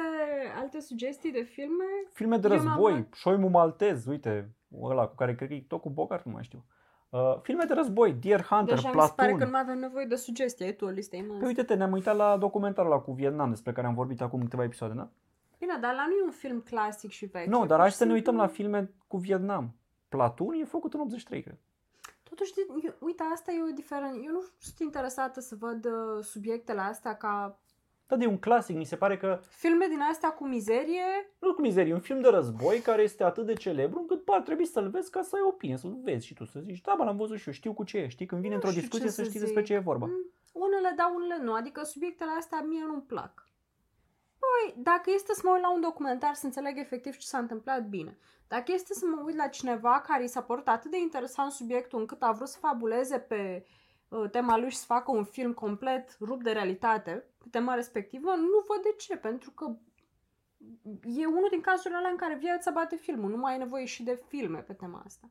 alte 0.56 0.80
sugestii 0.80 1.32
de 1.32 1.41
filme, 1.41 1.84
Filme 2.13 2.38
de 2.38 2.47
Eu 2.47 2.56
m-am 2.56 2.65
război, 2.65 2.91
luat- 2.91 3.13
Șoimu 3.13 3.47
Maltez, 3.49 4.06
uite, 4.06 4.56
ăla 4.82 5.08
cu 5.08 5.15
care 5.15 5.36
cred 5.36 5.47
că 5.47 5.54
e 5.54 5.65
tot 5.67 5.82
cu 5.82 5.89
Bogart, 5.89 6.25
nu 6.25 6.32
mai 6.32 6.43
știu. 6.43 6.65
Uh, 7.15 7.39
filme 7.41 7.63
de 7.63 7.73
război, 7.73 8.13
Deer 8.13 8.41
Hunter, 8.41 8.75
deja 8.75 8.88
mi 8.88 8.93
se 8.93 8.99
pare 8.99 9.13
Platoon. 9.15 9.38
că 9.38 9.45
nu 9.45 9.51
mai 9.51 9.62
avem 9.62 9.80
nevoie 9.80 10.06
de 10.06 10.15
sugestii, 10.15 10.65
ai 10.65 10.73
tu 10.75 10.86
o 10.86 10.89
listă 10.89 11.15
imensă. 11.15 11.38
Păi 11.38 11.47
uite-te, 11.47 11.73
ne-am 11.73 11.91
uitat 11.91 12.15
la 12.15 12.38
documentarul 12.38 12.91
ăla 12.91 13.01
cu 13.01 13.12
Vietnam 13.12 13.49
despre 13.49 13.71
care 13.71 13.88
am 13.88 13.93
vorbit 13.93 14.21
acum 14.21 14.41
câteva 14.41 14.63
episoade, 14.63 14.93
da? 14.93 15.10
Bine, 15.60 15.78
dar 15.82 15.93
la 15.93 16.06
nu 16.08 16.13
e 16.13 16.23
un 16.23 16.32
film 16.32 16.60
clasic 16.62 17.12
și 17.12 17.25
vechi. 17.25 17.47
Nu, 17.47 17.56
e 17.56 17.60
dar 17.60 17.67
pur 17.67 17.78
hai 17.80 17.89
și 17.89 17.95
să 17.95 18.06
ne 18.06 18.12
simplu- 18.13 18.32
uităm 18.32 18.47
la 18.47 18.54
filme 18.54 18.91
cu 19.08 19.17
Vietnam. 19.17 19.73
Platoon 20.10 20.54
e 20.54 20.63
făcut 20.63 20.93
în 20.93 20.99
83, 20.99 21.41
cred. 21.41 21.58
Totuși, 22.23 22.54
de, 22.54 22.62
eu, 22.84 22.93
uite, 22.99 23.23
asta 23.34 23.51
e 23.51 23.71
o 23.71 23.73
diferență. 23.73 24.19
Eu 24.25 24.32
nu 24.32 24.41
sunt 24.58 24.80
interesată 24.80 25.39
să 25.39 25.56
văd 25.60 25.86
uh, 25.86 26.23
subiectele 26.23 26.82
astea 26.82 27.15
ca 27.15 27.60
Dar 28.07 28.21
e 28.21 28.25
un 28.25 28.37
clasic, 28.39 28.75
mi 28.75 28.85
se 28.85 28.95
pare 28.95 29.17
că 29.17 29.39
filme 29.49 29.85
din 29.87 29.99
astea 30.01 30.29
cu 30.29 30.47
mizerie. 30.47 31.01
nu 31.39 31.53
cu 31.53 31.61
mizerie, 31.61 31.91
e 31.91 31.95
un 31.95 31.99
film 32.01 32.21
de 32.21 32.27
război 32.29 32.79
care 32.79 33.01
este 33.01 33.23
atât 33.23 33.45
de 33.45 33.53
celebru 33.53 33.99
încât 33.99 34.23
bă, 34.23 34.33
ar 34.33 34.41
trebui 34.41 34.65
să-l 34.65 34.89
vezi 34.89 35.09
ca 35.11 35.21
să 35.21 35.35
ai 35.35 35.41
opinie, 35.47 35.77
să-l 35.77 35.97
vezi 36.03 36.25
și 36.25 36.33
tu, 36.33 36.45
să 36.45 36.59
zici, 36.63 36.81
da, 36.81 36.93
bă, 36.97 37.03
l-am 37.03 37.17
văzut 37.17 37.37
și 37.37 37.47
eu, 37.47 37.53
știu 37.53 37.73
cu 37.73 37.83
ce 37.83 37.97
e, 37.97 38.07
știi, 38.07 38.25
când 38.25 38.41
vine 38.41 38.53
Nu 38.53 38.59
într-o 38.59 38.69
știu 38.71 38.81
discuție 38.81 39.05
ce 39.07 39.11
să 39.13 39.21
să 39.21 39.27
știi 39.27 39.39
zic. 39.39 39.47
despre 39.47 39.63
ce 39.63 39.73
e 39.73 39.79
vorba. 39.79 40.05
Mm, 40.05 40.31
Unele 40.53 40.93
da, 40.95 41.11
unele 41.15 41.43
nu. 41.43 41.53
Adică 41.53 41.83
subiectele 41.83 42.31
astea 42.37 42.61
mie 42.61 42.83
nu-mi 42.87 43.01
plac. 43.01 43.49
Păi, 44.39 44.75
dacă 44.83 45.11
este 45.15 45.33
să 45.33 45.41
mă 45.43 45.51
uit 45.51 45.61
la 45.61 45.73
un 45.73 45.81
documentar 45.81 46.33
să 46.33 46.45
înțeleg 46.45 46.77
efectiv 46.79 47.15
ce 47.17 47.27
s-a 47.27 47.37
întâmplat, 47.37 47.83
bine. 47.87 48.17
Dacă 48.47 48.71
este 48.71 48.93
să 48.93 49.05
mă 49.05 49.21
uit 49.25 49.35
la 49.35 49.47
cineva 49.47 50.03
care 50.07 50.23
i 50.23 50.27
s-a 50.27 50.41
părut 50.41 50.67
atât 50.67 50.91
de 50.91 50.97
interesant 50.99 51.51
subiectul 51.51 51.99
încât 51.99 52.21
a 52.21 52.31
vrut 52.31 52.47
să 52.47 52.57
fabuleze 52.59 53.17
pe 53.19 53.65
uh, 54.07 54.29
tema 54.29 54.57
lui 54.57 54.69
și 54.69 54.77
să 54.77 54.85
facă 54.85 55.11
un 55.11 55.23
film 55.23 55.53
complet 55.53 56.17
rupt 56.19 56.43
de 56.43 56.51
realitate 56.51 57.11
pe 57.34 57.34
tema 57.51 57.73
respectivă, 57.73 58.29
nu 58.29 58.63
văd 58.67 58.81
de 58.84 58.93
ce, 58.97 59.17
pentru 59.17 59.51
că 59.51 59.75
e 61.03 61.25
unul 61.25 61.47
din 61.49 61.62
cazurile 61.62 61.97
alea 61.97 62.10
în 62.10 62.17
care 62.17 62.36
viața 62.36 62.71
bate 62.71 62.95
filmul. 62.95 63.29
Nu 63.29 63.38
mai 63.38 63.51
ai 63.51 63.58
nevoie 63.58 63.86
și 63.86 64.03
de 64.03 64.21
filme 64.27 64.60
pe 64.60 64.73
tema 64.73 65.01
asta. 65.05 65.29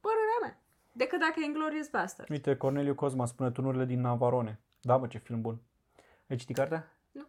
Părerea 0.00 0.38
mea. 0.42 0.60
Decât 0.92 1.20
dacă 1.20 1.34
e 1.40 1.44
Inglourious 1.44 1.88
Bastard. 1.88 2.30
Uite, 2.30 2.56
Corneliu 2.56 2.94
Cosma 2.94 3.26
spune 3.26 3.50
tunurile 3.50 3.84
din 3.84 4.00
Navarone. 4.00 4.60
Da, 4.80 4.96
mă, 4.96 5.06
ce 5.06 5.18
film 5.18 5.40
bun. 5.40 5.60
Ai 6.28 6.36
citit 6.36 6.56
cartea? 6.56 6.96
Nu. 7.12 7.26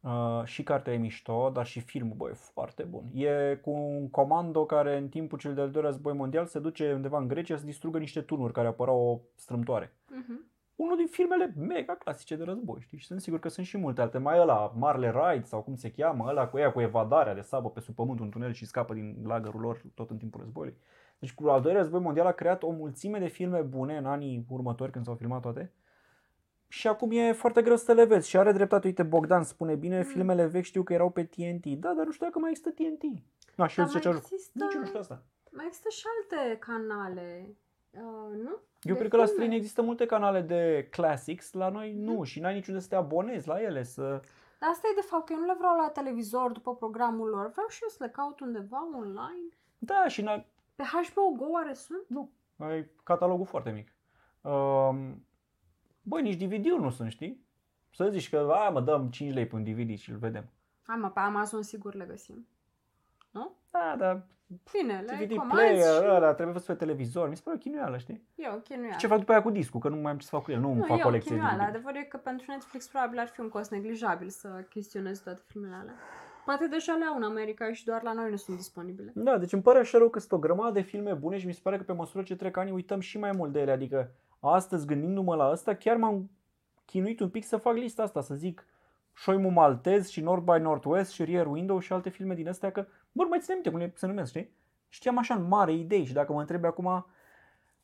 Uh, 0.00 0.44
și 0.44 0.62
cartea 0.62 0.92
e 0.92 0.96
mișto, 0.96 1.50
dar 1.50 1.66
și 1.66 1.80
filmul, 1.80 2.16
bă, 2.16 2.28
e 2.28 2.32
foarte 2.32 2.82
bun. 2.82 3.10
E 3.12 3.58
cu 3.62 3.70
un 3.70 4.10
comando 4.10 4.66
care 4.66 4.96
în 4.96 5.08
timpul 5.08 5.38
cel 5.38 5.54
de-al 5.54 5.70
doilea 5.70 5.90
război 5.90 6.12
mondial 6.12 6.46
se 6.46 6.58
duce 6.58 6.92
undeva 6.92 7.18
în 7.18 7.28
Grecia 7.28 7.56
să 7.56 7.64
distrugă 7.64 7.98
niște 7.98 8.20
tunuri 8.20 8.52
care 8.52 8.68
apărau 8.68 9.00
o 9.00 9.20
strâmtoare. 9.34 9.96
Mhm. 10.10 10.50
Unul 10.82 10.96
din 10.96 11.06
filmele 11.06 11.52
mega 11.56 11.94
clasice 11.94 12.36
de 12.36 12.44
război, 12.44 12.80
știi? 12.80 12.98
Și 12.98 13.06
sunt 13.06 13.20
sigur 13.20 13.38
că 13.38 13.48
sunt 13.48 13.66
și 13.66 13.76
multe 13.76 14.00
alte. 14.00 14.18
Mai 14.18 14.38
ăla, 14.38 14.72
Marle 14.76 15.10
Ride 15.10 15.44
sau 15.44 15.62
cum 15.62 15.74
se 15.74 15.90
cheamă, 15.90 16.24
ăla 16.28 16.48
cu 16.48 16.58
ea 16.58 16.72
cu 16.72 16.80
evadarea 16.80 17.34
de 17.34 17.40
sabă 17.40 17.70
pe 17.70 17.80
sub 17.80 17.94
pământ 17.94 18.20
un 18.20 18.30
tunel 18.30 18.52
și 18.52 18.64
scapă 18.66 18.94
din 18.94 19.22
lagărul 19.26 19.60
lor 19.60 19.82
tot 19.94 20.10
în 20.10 20.16
timpul 20.16 20.40
războiului. 20.40 20.78
Deci 21.18 21.34
cu 21.34 21.48
al 21.48 21.60
doilea 21.60 21.80
război 21.80 22.00
mondial 22.00 22.26
a 22.26 22.32
creat 22.32 22.62
o 22.62 22.70
mulțime 22.70 23.18
de 23.18 23.26
filme 23.26 23.60
bune 23.60 23.96
în 23.96 24.06
anii 24.06 24.46
următori 24.48 24.90
când 24.92 25.04
s-au 25.04 25.14
filmat 25.14 25.40
toate. 25.42 25.72
Și 26.68 26.88
acum 26.88 27.10
e 27.10 27.32
foarte 27.32 27.62
greu 27.62 27.76
să 27.76 27.92
le 27.92 28.04
vezi. 28.04 28.28
Și 28.28 28.36
are 28.36 28.52
dreptate, 28.52 28.86
uite, 28.86 29.02
Bogdan 29.02 29.42
spune 29.42 29.74
bine, 29.74 29.96
Mm. 29.96 30.02
filmele 30.04 30.46
vechi 30.46 30.64
știu 30.64 30.82
că 30.82 30.92
erau 30.92 31.10
pe 31.10 31.24
TNT. 31.24 31.64
Da, 31.66 31.92
dar 31.96 32.04
nu 32.04 32.10
știu 32.12 32.26
dacă 32.26 32.38
mai 32.38 32.50
există 32.50 32.70
TNT. 32.70 33.02
Na, 33.56 33.66
și 33.66 33.78
eu 33.78 33.84
Dar 33.84 33.94
zice 33.94 34.08
mai 34.08 34.18
ce 34.18 34.24
există- 34.34 34.64
Nici 34.64 34.74
eu 34.74 34.80
nu 34.80 34.86
știu 34.86 34.98
asta. 34.98 35.22
Mai 35.50 35.64
există 35.66 35.88
și 35.88 36.04
alte 36.14 36.58
canale, 36.58 37.56
uh, 37.94 38.36
nu? 38.42 38.50
Eu 38.82 38.94
De 38.94 38.98
cred 38.98 39.10
că 39.10 39.16
la 39.16 39.22
filme. 39.22 39.26
străini 39.26 39.54
există 39.56 39.82
multe 39.82 40.06
canale 40.06 40.40
de 40.40 40.88
classics, 40.90 41.52
la 41.52 41.68
noi 41.68 41.92
Mhm. 41.92 42.02
nu 42.02 42.22
și 42.24 42.40
n-ai 42.40 42.54
niciunde 42.54 42.80
să 42.80 42.88
te 42.88 42.94
abonezi 42.94 43.48
la 43.48 43.62
ele, 43.62 43.82
să... 43.82 44.02
Dar 44.58 44.70
asta 44.70 44.88
e 44.92 45.00
de 45.00 45.06
fapt 45.06 45.26
că 45.26 45.32
eu 45.32 45.38
nu 45.38 45.46
le 45.46 45.54
vreau 45.58 45.76
la 45.76 45.88
televizor 45.88 46.52
după 46.52 46.74
programul 46.76 47.28
lor. 47.28 47.50
Vreau 47.50 47.66
și 47.68 47.78
eu 47.82 47.88
să 47.88 47.96
le 48.04 48.08
caut 48.10 48.40
undeva 48.40 48.88
online. 48.96 49.48
Da, 49.78 50.08
și 50.08 50.22
n 50.22 50.44
Pe 50.74 50.82
HBO 50.82 51.30
Go 51.36 51.50
oare 51.50 51.72
sunt? 51.74 52.02
nu, 52.08 52.30
ai 52.58 52.86
catalogul 53.02 53.46
foarte 53.46 53.70
mic. 53.70 53.92
Um, 54.52 55.26
băi, 56.02 56.22
nici 56.22 56.42
DVD-uri 56.42 56.82
nu 56.82 56.90
sunt, 56.90 57.10
știi? 57.10 57.44
Să 57.94 58.08
zici 58.08 58.28
că, 58.30 58.50
a, 58.52 58.68
mă, 58.70 58.80
dăm 58.80 59.10
5 59.10 59.32
lei 59.34 59.46
pe 59.46 59.54
un 59.54 59.64
DVD 59.64 59.98
și 59.98 60.10
îl 60.10 60.16
vedem. 60.16 60.44
Hai 60.82 60.96
mă, 60.96 61.10
pe 61.10 61.20
Amazon 61.20 61.62
sigur 61.62 61.94
le 61.94 62.04
găsim. 62.04 62.46
Nu? 63.30 63.56
Da, 63.70 63.94
dar 63.98 64.26
Bine, 64.72 65.04
le 65.06 65.24
DVD 65.24 65.36
comanzi 65.36 65.54
player 65.54 66.02
și... 66.02 66.08
ăla 66.08 66.32
trebuie 66.32 66.52
văzut 66.52 66.66
pe 66.66 66.74
televizor. 66.74 67.28
Mi 67.28 67.36
se 67.36 67.42
pare 67.44 67.56
o 67.56 67.60
chinuială, 67.60 67.96
știi? 67.96 68.22
E 68.34 68.48
o 68.48 68.56
chinuială. 68.56 68.96
Ce 68.98 69.06
fac 69.06 69.18
după 69.18 69.32
aia 69.32 69.42
cu 69.42 69.50
discul? 69.50 69.80
Că 69.80 69.88
nu 69.88 69.96
mai 69.96 70.10
am 70.10 70.18
ce 70.18 70.24
să 70.26 70.30
fac 70.34 70.42
cu 70.42 70.50
el. 70.50 70.60
Nu, 70.60 70.68
îmi 70.68 70.78
Nu, 70.78 70.84
fac 70.84 70.98
e 70.98 71.00
o 71.00 71.04
colecție 71.04 71.30
de 71.30 71.36
chinuială. 71.36 71.62
DVD. 71.62 71.74
Adevărul 71.74 72.00
e 72.00 72.04
că 72.04 72.16
pentru 72.16 72.46
Netflix 72.48 72.88
probabil 72.88 73.18
ar 73.18 73.28
fi 73.28 73.40
un 73.40 73.48
cost 73.48 73.70
neglijabil 73.70 74.28
să 74.28 74.48
chestionezi 74.68 75.22
toate 75.22 75.42
filmele 75.46 75.74
alea. 75.80 75.94
Poate 76.44 76.66
deja 76.66 76.92
le 76.92 77.04
au 77.04 77.16
în 77.16 77.22
America 77.22 77.72
și 77.72 77.84
doar 77.84 78.02
la 78.02 78.12
noi 78.12 78.30
nu 78.30 78.36
sunt 78.36 78.56
disponibile. 78.56 79.12
Da, 79.14 79.38
deci 79.38 79.52
îmi 79.52 79.62
pare 79.62 79.78
așa 79.78 79.98
rău 79.98 80.08
că 80.08 80.18
sunt 80.18 80.32
o 80.32 80.38
grămadă 80.38 80.72
de 80.72 80.80
filme 80.80 81.12
bune 81.12 81.38
și 81.38 81.46
mi 81.46 81.54
se 81.54 81.60
pare 81.62 81.76
că 81.76 81.82
pe 81.82 81.92
măsură 81.92 82.22
ce 82.22 82.36
trec 82.36 82.56
ani 82.56 82.70
uităm 82.70 83.00
și 83.00 83.18
mai 83.18 83.30
mult 83.36 83.52
de 83.52 83.60
ele. 83.60 83.70
Adică 83.72 84.10
astăzi 84.40 84.86
gândindu-mă 84.86 85.34
la 85.34 85.44
asta, 85.44 85.74
chiar 85.74 85.96
m-am 85.96 86.30
chinuit 86.84 87.20
un 87.20 87.28
pic 87.28 87.44
să 87.44 87.56
fac 87.56 87.74
lista 87.74 88.02
asta, 88.02 88.20
să 88.20 88.34
zic 88.34 88.66
Șoimu 89.14 89.48
Maltez 89.48 90.08
și 90.08 90.20
North 90.20 90.52
by 90.52 90.62
Northwest 90.62 91.12
și 91.12 91.24
Rear 91.24 91.46
Window 91.46 91.78
și 91.78 91.92
alte 91.92 92.08
filme 92.08 92.34
din 92.34 92.48
astea 92.48 92.72
că, 92.72 92.86
bă, 93.12 93.22
nu 93.22 93.28
mai 93.28 93.38
ține 93.40 93.54
minte 93.54 93.70
cum 93.70 93.78
le 93.78 93.92
se 93.94 94.06
numesc, 94.06 94.28
știi? 94.28 94.50
Știam 94.88 95.18
așa 95.18 95.34
în 95.34 95.48
mare 95.48 95.72
idei 95.72 96.04
și 96.04 96.12
dacă 96.12 96.32
mă 96.32 96.40
întrebi 96.40 96.66
acum, 96.66 97.06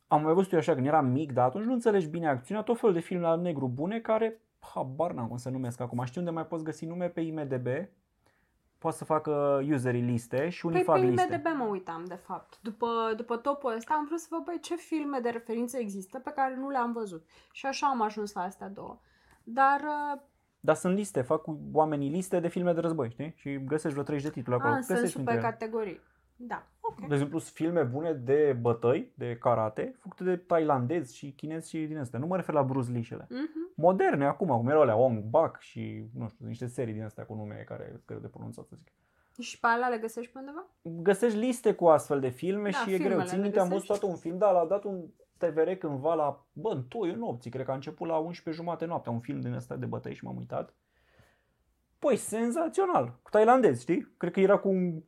am 0.06 0.22
mai 0.22 0.32
văzut 0.32 0.52
eu 0.52 0.58
așa 0.58 0.74
când 0.74 0.86
eram 0.86 1.06
mic, 1.06 1.32
dar 1.32 1.44
atunci 1.44 1.64
nu 1.64 1.72
înțelegi 1.72 2.06
bine 2.06 2.28
acțiunea, 2.28 2.62
tot 2.62 2.78
felul 2.78 2.94
de 2.94 3.00
filme 3.00 3.22
la 3.22 3.34
negru 3.34 3.68
bune 3.68 4.00
care, 4.00 4.40
habar 4.74 5.12
n-am 5.12 5.28
cum 5.28 5.36
să 5.36 5.48
numesc 5.48 5.80
acum, 5.80 6.04
știu 6.04 6.20
unde 6.20 6.32
mai 6.32 6.46
poți 6.46 6.64
găsi 6.64 6.86
nume 6.86 7.08
pe 7.08 7.20
IMDB, 7.20 7.66
poți 8.78 8.96
să 8.96 9.04
facă 9.04 9.62
userii 9.70 10.02
liste 10.02 10.48
și 10.48 10.66
unii 10.66 10.84
Păi 10.84 10.94
fac 10.94 11.00
pe 11.00 11.06
liste. 11.06 11.32
IMDB 11.32 11.46
mă 11.58 11.64
uitam, 11.64 12.04
de 12.04 12.14
fapt. 12.14 12.58
După, 12.62 13.12
după 13.16 13.36
topul 13.36 13.74
ăsta 13.76 13.94
am 13.94 14.04
vrut 14.04 14.18
să 14.18 14.26
văd 14.30 14.44
băi, 14.44 14.60
ce 14.60 14.76
filme 14.76 15.18
de 15.18 15.28
referință 15.28 15.78
există 15.78 16.18
pe 16.18 16.30
care 16.30 16.56
nu 16.56 16.68
le-am 16.68 16.92
văzut. 16.92 17.26
Și 17.52 17.66
așa 17.66 17.86
am 17.86 18.02
ajuns 18.02 18.32
la 18.32 18.42
astea 18.42 18.68
două. 18.68 18.98
Dar 19.44 19.80
uh, 19.80 20.20
Dar 20.60 20.74
sunt 20.74 20.94
liste, 20.96 21.20
fac 21.22 21.42
cu 21.42 21.58
oamenii 21.72 22.10
liste 22.10 22.40
de 22.40 22.48
filme 22.48 22.72
de 22.72 22.80
război, 22.80 23.10
știi? 23.10 23.32
Și 23.36 23.64
găsești 23.64 23.92
vreo 23.92 24.02
30 24.02 24.26
de 24.26 24.32
titluri 24.32 24.58
acolo. 24.58 24.72
a, 24.72 24.76
în 24.76 24.80
Găsești 24.86 25.00
sensul 25.02 25.20
printre 25.22 25.40
pe 25.40 25.46
ele. 25.46 25.56
categorii. 25.58 26.00
Da, 26.40 26.66
ok. 26.80 26.98
De 27.08 27.14
exemplu, 27.14 27.38
sunt 27.38 27.52
filme 27.54 27.82
bune 27.82 28.12
de 28.12 28.56
bătăi, 28.60 29.12
de 29.14 29.36
karate, 29.40 29.94
făcute 29.98 30.24
de 30.24 30.36
tailandezi 30.36 31.16
și 31.16 31.30
chinezi 31.30 31.68
și 31.68 31.78
din 31.78 31.98
astea. 31.98 32.18
Nu 32.18 32.26
mă 32.26 32.36
refer 32.36 32.54
la 32.54 32.62
Bruce 32.62 32.90
Lee 32.90 33.00
și 33.00 33.12
ele. 33.12 33.26
Mhm. 33.30 33.72
Moderne 33.74 34.26
acum, 34.26 34.48
cum 34.48 34.68
erau 34.68 34.80
alea 34.82 34.96
Ong 34.96 35.22
Bak 35.24 35.60
și, 35.60 36.04
nu 36.14 36.28
știu, 36.28 36.46
niște 36.46 36.66
serii 36.66 36.94
din 36.94 37.02
astea 37.02 37.24
cu 37.24 37.34
nume 37.34 37.64
care 37.66 37.86
sunt 37.90 38.02
greu 38.06 38.18
de 38.18 38.26
pronunțat, 38.26 38.66
să 38.66 38.74
zic. 38.76 38.88
Și 39.40 39.60
pe 39.60 39.66
alea 39.66 39.88
le 39.88 39.98
găsești 39.98 40.32
pe 40.32 40.38
undeva? 40.38 40.66
Găsești 40.82 41.38
liste 41.38 41.74
cu 41.74 41.86
astfel 41.86 42.20
de 42.20 42.28
filme 42.28 42.70
Da, 42.70 42.76
și 42.78 42.92
e 42.92 42.96
greu. 42.98 43.08
filmele 43.08 43.28
Țin 43.28 43.36
le 43.36 43.42
minte, 43.42 43.58
am 43.60 43.68
văzut 43.68 43.80
găsești. 43.86 44.00
toată 44.00 44.14
un 44.14 44.20
film, 44.20 44.38
da, 44.38 44.50
l-a 44.50 44.64
dat 44.66 44.84
un 44.84 45.04
TVR 45.38 45.70
cândva 45.70 46.14
la, 46.14 46.44
bă, 46.52 46.70
în 46.70 46.82
toiul 46.82 47.16
nopții, 47.16 47.50
cred 47.50 47.64
că 47.64 47.70
a 47.70 47.74
început 47.74 48.08
la 48.08 48.16
11 48.16 48.62
jumate 48.62 48.84
noaptea, 48.84 49.12
un 49.12 49.20
film 49.20 49.40
din 49.40 49.52
ăsta 49.52 49.76
de 49.76 49.86
bătăi 49.86 50.14
și 50.14 50.24
m-am 50.24 50.36
uitat. 50.36 50.74
Păi, 51.98 52.16
senzațional, 52.16 53.18
cu 53.22 53.30
tailandezi, 53.30 53.82
știi? 53.82 54.14
Cred 54.16 54.32
că 54.32 54.40
era 54.40 54.58
cu 54.58 54.68
un 54.68 55.02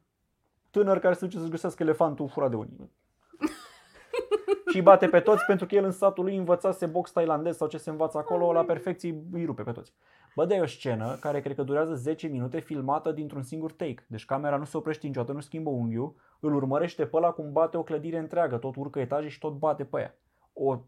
tânăr 0.70 0.98
care 0.98 1.14
se 1.14 1.24
duce 1.24 1.38
să-și 1.38 1.50
găsească 1.50 1.82
elefantul 1.82 2.28
furat 2.28 2.50
de 2.50 2.56
unii. 2.56 2.90
și 4.70 4.76
îi 4.76 4.82
bate 4.82 5.08
pe 5.08 5.20
toți 5.20 5.44
pentru 5.44 5.66
că 5.66 5.74
el 5.74 5.84
în 5.84 5.90
satul 5.90 6.24
lui 6.24 6.36
învățase 6.36 6.86
box 6.86 7.10
tailandez 7.10 7.56
sau 7.56 7.68
ce 7.68 7.78
se 7.78 7.90
învață 7.90 8.18
acolo, 8.18 8.52
la 8.52 8.64
perfecție 8.64 9.24
îi 9.32 9.44
rupe 9.44 9.62
pe 9.62 9.72
toți. 9.72 9.92
Bă, 10.34 10.44
dar 10.44 10.58
e 10.58 10.60
o 10.60 10.66
scenă 10.66 11.16
care 11.20 11.40
cred 11.40 11.56
că 11.56 11.62
durează 11.62 11.94
10 11.94 12.26
minute 12.26 12.60
filmată 12.60 13.12
dintr-un 13.12 13.42
singur 13.42 13.72
take. 13.72 14.04
Deci 14.06 14.24
camera 14.24 14.56
nu 14.56 14.64
se 14.64 14.76
oprește 14.76 15.06
niciodată, 15.06 15.32
nu 15.32 15.40
schimbă 15.40 15.70
unghiul, 15.70 16.14
îl 16.40 16.54
urmărește 16.54 17.06
pe 17.06 17.16
ăla 17.16 17.30
cum 17.30 17.52
bate 17.52 17.76
o 17.76 17.82
clădire 17.82 18.18
întreagă, 18.18 18.56
tot 18.56 18.76
urcă 18.76 19.00
etaje 19.00 19.28
și 19.28 19.38
tot 19.38 19.52
bate 19.52 19.84
pe 19.84 20.00
ea. 20.00 20.14
O... 20.52 20.78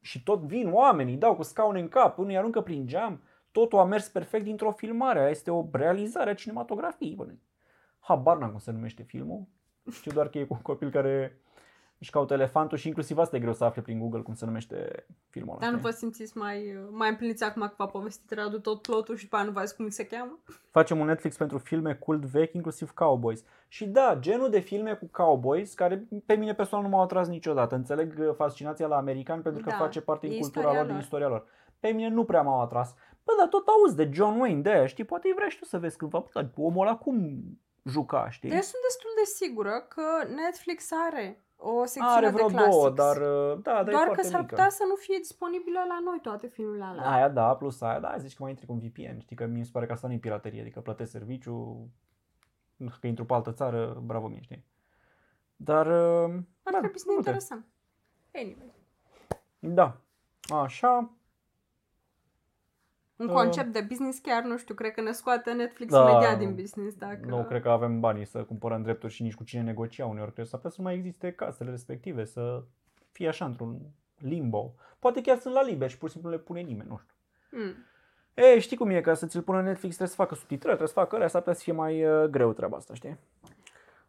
Și 0.00 0.22
tot 0.22 0.40
vin 0.40 0.72
oamenii, 0.72 1.16
dau 1.16 1.36
cu 1.36 1.42
scaune 1.42 1.80
în 1.80 1.88
cap, 1.88 2.18
unii 2.18 2.36
aruncă 2.36 2.60
prin 2.60 2.86
geam, 2.86 3.22
totul 3.52 3.78
a 3.78 3.84
mers 3.84 4.08
perfect 4.08 4.44
dintr-o 4.44 4.70
filmare, 4.70 5.18
aia 5.18 5.30
este 5.30 5.50
o 5.50 5.68
realizare 5.72 6.30
a 6.30 6.34
cinematografiei. 6.34 7.14
Bă. 7.14 7.28
Habar 7.98 8.38
n-am 8.38 8.50
cum 8.50 8.58
se 8.58 8.70
numește 8.70 9.02
filmul, 9.02 9.46
știu 9.90 10.12
doar 10.12 10.28
că 10.28 10.38
e 10.38 10.44
cu 10.44 10.54
un 10.54 10.60
copil 10.60 10.90
care 10.90 11.40
își 11.98 12.10
caută 12.10 12.34
elefantul 12.34 12.78
și 12.78 12.86
inclusiv 12.86 13.18
asta 13.18 13.36
e 13.36 13.40
greu 13.40 13.52
să 13.54 13.64
afle 13.64 13.82
prin 13.82 13.98
Google 13.98 14.20
cum 14.20 14.34
se 14.34 14.44
numește 14.44 15.06
filmul 15.30 15.50
ăla. 15.50 15.60
Dar 15.60 15.70
nu 15.70 15.76
știi? 15.76 15.90
vă 15.90 15.96
simțiți 15.96 16.36
mai, 16.36 16.76
uh, 16.76 16.88
mai 16.90 17.08
împliniți 17.08 17.44
acum 17.44 17.62
că 17.62 17.74
v-a 17.76 17.86
povestit 17.86 18.30
Radu 18.30 18.58
tot 18.58 18.82
plotul 18.82 19.16
și 19.16 19.22
după 19.22 19.36
aia 19.36 19.44
nu 19.44 19.50
vă 19.50 19.72
cum 19.76 19.88
se 19.88 20.06
cheamă? 20.06 20.38
Facem 20.70 20.98
un 20.98 21.06
Netflix 21.06 21.36
pentru 21.36 21.58
filme 21.58 21.94
cult 21.94 22.24
vechi, 22.24 22.54
inclusiv 22.54 22.90
cowboys. 22.90 23.44
Și 23.68 23.86
da, 23.86 24.16
genul 24.20 24.50
de 24.50 24.58
filme 24.58 24.94
cu 24.94 25.08
cowboys, 25.12 25.74
care 25.74 26.08
pe 26.26 26.34
mine 26.34 26.54
personal 26.54 26.84
nu 26.84 26.90
m-au 26.90 27.02
atras 27.02 27.28
niciodată. 27.28 27.74
Înțeleg 27.74 28.14
uh, 28.18 28.34
fascinația 28.34 28.86
la 28.86 28.96
americani 28.96 29.42
pentru 29.42 29.62
că 29.62 29.70
Da, 29.70 29.76
face 29.76 30.00
parte 30.00 30.26
e 30.26 30.28
din 30.28 30.40
cultura 30.40 30.64
istoria 30.64 30.80
lor, 30.80 30.86
din 30.86 30.94
lor. 30.94 31.02
istoria 31.02 31.28
lor. 31.28 31.46
Pe 31.80 31.88
mine 31.88 32.08
nu 32.08 32.24
prea 32.24 32.42
m-au 32.42 32.60
atras. 32.60 32.94
Bă, 33.24 33.32
dar 33.38 33.48
tot 33.48 33.66
auzi 33.66 33.96
de 33.96 34.10
John 34.12 34.40
Wayne, 34.40 34.60
de 34.60 34.70
aia, 34.70 34.86
știi? 34.86 35.04
Poate 35.04 35.28
îi 35.28 35.34
vrei 35.34 35.50
și 35.50 35.58
tu 35.58 35.64
să 35.64 35.78
vezi 35.78 35.96
cândva. 35.96 36.18
Bă, 36.18 36.28
dar 36.32 36.50
omul 36.56 36.86
ăla 36.86 36.96
cum 36.96 37.40
juca, 37.84 38.30
știi? 38.30 38.48
Dar 38.48 38.58
eu 38.58 38.64
sunt 38.64 38.82
destul 38.88 39.10
de 39.16 39.24
sigură 39.24 39.86
că 39.88 40.02
Netflix 40.34 40.88
are 41.08 41.42
o 41.60 41.84
secțiune 41.84 42.16
Are 42.16 42.26
de 42.26 42.32
vreo 42.32 42.46
classics. 42.46 42.74
două, 42.74 42.90
dar 42.90 43.16
uh, 43.16 43.58
da, 43.62 43.72
dar 43.72 43.88
e 43.88 43.90
Doar 43.90 44.02
că 44.06 44.12
foarte 44.12 44.22
s-ar 44.22 44.40
mică. 44.40 44.54
putea 44.54 44.68
să 44.70 44.84
nu 44.88 44.94
fie 44.94 45.16
disponibile 45.18 45.78
la 45.88 45.98
noi 46.04 46.18
toate 46.22 46.46
filmele 46.46 46.84
alea. 46.84 47.10
Aia 47.10 47.28
da, 47.28 47.54
plus 47.54 47.80
aia 47.80 48.00
da, 48.00 48.14
zici 48.18 48.34
că 48.36 48.42
mai 48.42 48.50
intri 48.50 48.66
cu 48.66 48.72
un 48.72 48.78
VPN, 48.78 49.18
știi 49.18 49.36
că 49.36 49.46
mi 49.46 49.64
se 49.64 49.70
pare 49.72 49.86
că 49.86 49.92
asta 49.92 50.06
nu 50.06 50.12
e 50.12 50.18
piraterie, 50.18 50.60
adică 50.60 50.80
plătesc 50.80 51.10
serviciu, 51.10 51.52
nu 52.76 52.86
știu 52.88 53.00
că 53.00 53.06
intru 53.06 53.24
pe 53.24 53.34
altă 53.34 53.52
țară, 53.52 54.00
bravo 54.04 54.26
mie, 54.28 54.40
știi? 54.40 54.64
Dar, 55.56 55.86
uh, 55.86 56.34
Ar 56.62 56.72
da, 56.72 56.78
trebui 56.78 56.98
să 56.98 57.04
ne 57.08 57.14
uite. 57.16 57.28
interesăm. 57.28 57.66
Anyway. 58.34 58.72
Da, 59.58 59.96
așa, 60.62 61.10
Un 63.18 63.28
Uh, 63.28 63.34
concept 63.34 63.72
de 63.72 63.84
business 63.88 64.18
chiar, 64.18 64.42
nu 64.42 64.56
știu, 64.56 64.74
cred 64.74 64.92
că 64.92 65.00
ne 65.00 65.12
scoate 65.12 65.52
Netflix 65.52 65.92
Da. 65.92 66.10
imediat 66.10 66.38
din 66.38 66.54
business. 66.54 66.96
Dacă... 66.96 67.26
nu 67.26 67.44
cred 67.44 67.62
că 67.62 67.68
avem 67.68 68.00
banii 68.00 68.24
să 68.24 68.42
cumpărăm 68.44 68.82
drepturi 68.82 69.12
și 69.12 69.22
nici 69.22 69.34
cu 69.34 69.44
cine 69.44 69.62
negocia 69.62 70.06
uneori, 70.06 70.32
cred 70.32 70.44
că 70.44 70.50
s-ar 70.50 70.60
putea 70.60 70.74
să 70.76 70.80
nu 70.80 70.88
mai 70.88 70.94
existe 70.96 71.32
casele 71.32 71.70
respective, 71.70 72.24
să 72.24 72.62
fie 73.12 73.28
așa 73.28 73.44
într-un 73.44 73.78
limbo. 74.18 74.74
Poate 74.98 75.20
chiar 75.20 75.38
sunt 75.38 75.54
la 75.54 75.62
liber 75.62 75.90
și 75.90 75.98
pur 75.98 76.08
și 76.08 76.14
simplu 76.14 76.30
nu 76.30 76.36
le 76.36 76.42
pune 76.42 76.60
nimeni, 76.60 76.88
nu 76.88 76.98
știu. 76.98 77.14
Mm. 77.50 77.74
E, 78.34 78.58
știi 78.58 78.76
cum 78.76 78.90
e, 78.90 79.00
ca 79.00 79.14
să 79.14 79.26
ți-l 79.26 79.42
pună 79.42 79.62
Netflix 79.62 79.94
trebuie 79.94 80.16
să 80.16 80.22
facă 80.22 80.34
subtitrări, 80.34 80.76
trebuie 80.76 80.88
să 80.88 81.00
facă 81.00 81.14
alea, 81.14 81.28
s-ar 81.28 81.40
putea 81.40 81.56
să 81.56 81.62
fie 81.62 81.72
mai 81.72 82.04
uh, 82.04 82.24
greu 82.24 82.52
treaba 82.52 82.76
asta, 82.76 82.94
știi? 82.94 83.18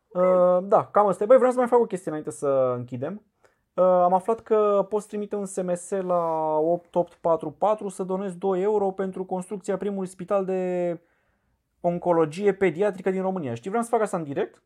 Uh, 0.07 0.57
da, 0.63 0.85
cam 0.85 1.07
asta 1.07 1.23
e. 1.23 1.27
Băi, 1.27 1.37
vreau 1.37 1.51
să 1.51 1.57
mai 1.57 1.67
fac 1.67 1.79
o 1.79 1.85
chestie 1.85 2.09
înainte 2.11 2.31
să 2.31 2.73
închidem. 2.77 3.21
Uh, 3.79 3.85
am 3.85 4.13
aflat 4.13 4.39
că 4.39 4.85
poți 4.89 5.07
trimite 5.07 5.35
un 5.35 5.45
SMS 5.45 5.89
la 5.89 6.55
8844 6.57 7.89
să 7.89 8.03
donezi 8.03 8.37
2 8.37 8.61
euro 8.61 8.91
pentru 8.91 9.25
construcția 9.25 9.77
primului 9.77 10.07
spital 10.07 10.45
de 10.45 11.01
oncologie 11.81 12.53
pediatrică 12.53 13.09
din 13.11 13.21
România. 13.21 13.53
Știi, 13.53 13.69
vreau 13.69 13.83
să 13.83 13.89
fac 13.89 14.01
asta 14.01 14.17
în 14.17 14.23
direct 14.23 14.63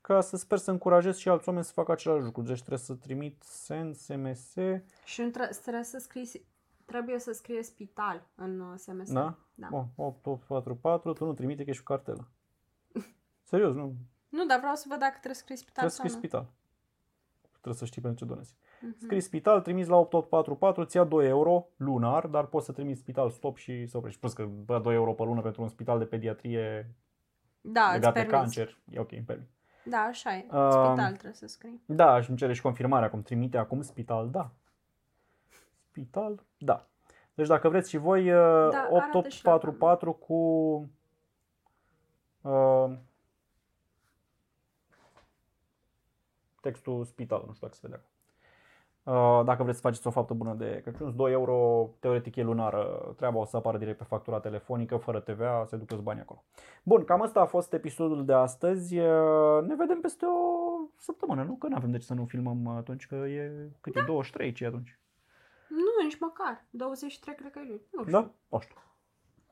ca 0.00 0.20
să 0.20 0.36
sper 0.36 0.58
să 0.58 0.70
încurajez 0.70 1.16
și 1.16 1.28
alți 1.28 1.48
oameni 1.48 1.64
să 1.66 1.72
facă 1.72 1.92
același 1.92 2.24
lucru. 2.24 2.42
Deci 2.42 2.58
trebuie 2.58 2.78
să 2.78 2.94
trimit 2.94 3.42
send 3.42 3.94
SMS, 3.94 4.54
Și 5.04 5.20
nu 5.22 5.30
tre- 5.30 5.50
trebuie 5.62 5.82
să 5.84 5.98
scrii, 5.98 6.46
trebuie 6.84 7.18
să 7.18 7.32
scrie 7.32 7.62
spital 7.62 8.26
în 8.34 8.60
uh, 8.60 8.74
SMS. 8.76 9.12
da? 9.12 9.34
Da. 9.54 9.66
Bun, 9.70 9.86
8844, 9.96 11.12
tu 11.12 11.24
nu 11.24 11.32
trimite 11.34 11.64
că 11.64 11.70
ești 11.70 11.82
cu 11.82 11.92
cartelă. 11.92 12.28
Serios, 13.50 13.74
nu. 13.74 13.94
Nu, 14.28 14.46
dar 14.46 14.58
vreau 14.58 14.74
să 14.74 14.84
văd 14.88 14.98
dacă 14.98 15.12
trebuie 15.12 15.34
să 15.34 15.40
scrii 15.40 15.56
spital 15.56 15.74
Trebuie 15.88 15.90
să 15.90 15.96
sau 15.96 16.06
scrii 16.08 16.20
nu. 16.22 16.28
spital. 16.28 16.64
Trebuie 17.66 17.86
să 17.88 17.92
știi 17.92 18.02
pentru 18.02 18.24
ce 18.24 18.32
donezi. 18.32 18.54
Mhm. 18.80 18.96
Scrii 18.98 19.20
spital, 19.20 19.60
trimiți 19.60 19.88
la 19.88 19.96
8844, 19.96 20.82
îți 20.82 20.96
ia 20.96 21.04
2 21.04 21.26
euro 21.26 21.66
lunar, 21.76 22.26
dar 22.26 22.46
poți 22.46 22.66
să 22.66 22.72
trimiți 22.72 23.00
spital 23.00 23.30
stop 23.30 23.56
și 23.56 23.86
să 23.86 23.96
oprești. 23.96 24.20
Plus 24.20 24.32
că 24.32 24.44
bă, 24.64 24.78
2 24.78 24.94
euro 24.94 25.12
pe 25.12 25.22
lună 25.22 25.40
pentru 25.40 25.62
un 25.62 25.68
spital 25.68 25.98
de 25.98 26.04
pediatrie 26.04 26.94
Da, 27.60 27.80
îți 27.84 27.92
legat 27.92 28.14
de 28.14 28.20
permiți. 28.20 28.36
cancer, 28.36 28.78
e 28.90 28.98
ok, 28.98 29.12
îmi 29.12 29.22
permit. 29.22 29.48
Da, 29.84 29.98
așa 29.98 30.36
e. 30.36 30.46
Um, 30.52 30.70
Spital 30.70 31.12
trebuie 31.12 31.32
să 31.32 31.46
scrii. 31.46 31.82
Da, 31.86 32.20
și 32.20 32.28
îmi 32.28 32.38
cere 32.38 32.52
și 32.52 32.62
confirmarea, 32.62 33.10
cum 33.10 33.22
trimite 33.22 33.58
acum 33.58 33.80
spital, 33.80 34.30
da. 34.30 34.50
Spital, 35.90 36.42
da. 36.58 36.86
Deci 37.34 37.46
dacă 37.46 37.68
vreți 37.68 37.90
și 37.90 37.96
voi, 37.96 38.30
uh, 38.30 38.38
arată 38.38 39.28
și 39.28 39.44
la 39.44 39.54
8844 39.54 40.12
cu 40.12 40.34
uh, 42.40 42.96
textul 46.68 47.04
spital, 47.04 47.42
nu 47.46 47.52
știu 47.52 47.66
dacă 47.66 47.78
se 47.80 47.86
vede 47.86 48.00
acum. 48.00 48.10
Uh, 49.14 49.44
Dacă 49.44 49.62
vreți 49.62 49.78
să 49.78 49.86
faceți 49.86 50.06
o 50.06 50.10
faptă 50.10 50.34
bună 50.34 50.54
de 50.54 50.80
Crăciun, 50.84 51.16
2 51.16 51.32
euro, 51.32 51.88
teoretic 52.00 52.36
e 52.36 52.42
lunară, 52.42 53.12
treaba 53.16 53.38
o 53.38 53.44
să 53.44 53.56
apară 53.56 53.78
direct 53.78 53.98
pe 53.98 54.04
factura 54.04 54.40
telefonică, 54.40 54.96
fără 54.96 55.20
TVA, 55.20 55.64
se 55.66 55.76
ducă 55.76 55.94
bani 55.94 56.20
acolo. 56.20 56.44
Bun, 56.82 57.04
cam 57.04 57.22
asta 57.22 57.40
a 57.40 57.44
fost 57.46 57.72
episodul 57.72 58.24
de 58.24 58.32
astăzi. 58.32 58.98
Uh, 58.98 59.62
Ne 59.66 59.74
vedem 59.74 60.00
peste 60.00 60.24
o 60.26 60.40
săptămână, 60.98 61.42
nu? 61.42 61.54
Că 61.54 61.66
nu 61.68 61.76
avem 61.76 61.90
de 61.90 61.98
ce 61.98 62.04
să 62.06 62.14
nu 62.14 62.24
filmăm 62.24 62.66
atunci, 62.66 63.06
că 63.06 63.14
e 63.14 63.70
cât 63.80 63.96
e 63.96 64.02
23 64.06 64.52
ce 64.52 64.64
e 64.64 64.66
atunci. 64.66 64.98
Nu, 65.68 66.02
nici 66.04 66.18
măcar. 66.18 66.64
23 66.70 67.34
cred 67.34 67.50
că 67.50 67.58
e 67.58 67.66
lui. 67.68 67.80
Nu 67.92 68.00
știu. 68.04 68.12
Da? 68.12 68.30
Nu 68.48 68.58
știu. 68.60 68.76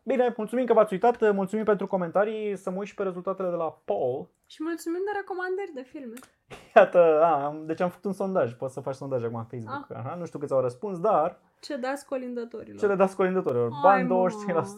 Bine, 0.03 0.35
mulțumim 0.37 0.67
că 0.67 0.73
v-ați 0.73 0.93
uitat, 0.93 1.33
mulțumim 1.35 1.65
pentru 1.65 1.87
comentarii, 1.87 2.57
să 2.57 2.71
mă 2.71 2.77
uit 2.79 2.89
și 2.89 2.95
pe 2.95 3.03
rezultatele 3.03 3.49
de 3.49 3.55
la 3.55 3.81
poll. 3.85 4.29
Și 4.47 4.63
mulțumim 4.63 5.01
de 5.05 5.19
recomandări 5.19 5.73
de 5.75 5.83
filme. 5.83 6.15
Iată, 6.75 7.21
a, 7.23 7.45
am- 7.45 7.67
deci 7.67 7.81
am 7.81 7.89
făcut 7.89 8.05
un 8.05 8.13
sondaj, 8.13 8.53
poți 8.55 8.73
să 8.75 8.81
faci 8.81 8.95
sondaj 8.95 9.25
acum 9.25 9.47
pe 9.51 9.57
Facebook. 9.57 9.91
Ah. 9.91 9.97
Aha, 9.97 10.15
nu 10.15 10.27
știu 10.27 10.39
câți 10.39 10.53
au 10.53 10.61
răspuns, 10.61 11.01
dar 11.01 11.39
Ce 11.61 11.77
dați 11.77 12.07
colindătorilor? 12.07 12.79
ce 12.79 12.87
le 12.87 12.95
dați 12.95 13.17
colindătorilor? 13.17 13.71
Hai, 13.73 13.81
Bani 13.83 14.09
mă. 14.09 14.31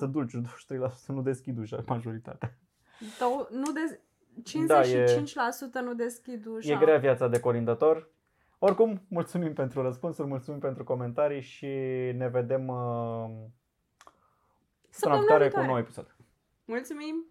23%, 0.06 0.10
dulciuri 0.10 0.44
23%, 0.44 1.06
nu 1.06 1.22
deschid 1.22 1.58
ușa, 1.58 1.82
majoritatea. 1.86 2.54
Dau- 3.18 3.48
nu 3.50 3.72
de... 3.72 4.00
Da, 4.66 4.80
55% 4.82 4.84
nu 5.84 5.94
deschid 5.94 6.46
ușa. 6.46 6.72
E 6.72 6.76
grea 6.76 6.98
viața 6.98 7.28
de 7.28 7.40
colindător. 7.40 8.08
Oricum, 8.58 9.02
mulțumim 9.08 9.52
pentru 9.52 9.82
răspunsuri, 9.82 10.28
mulțumim 10.28 10.60
pentru 10.60 10.84
comentarii 10.84 11.40
și 11.40 11.66
ne 12.16 12.28
vedem 12.28 12.68
uh, 12.68 12.76
săptămâna 14.88 14.90
Săptămâna 14.90 15.18
viitoare 15.18 15.48
cu 15.48 15.58
un 15.58 15.62
viitoare. 15.62 15.66
nou 15.66 15.78
episod. 15.78 16.14
Mulțumim! 16.64 17.24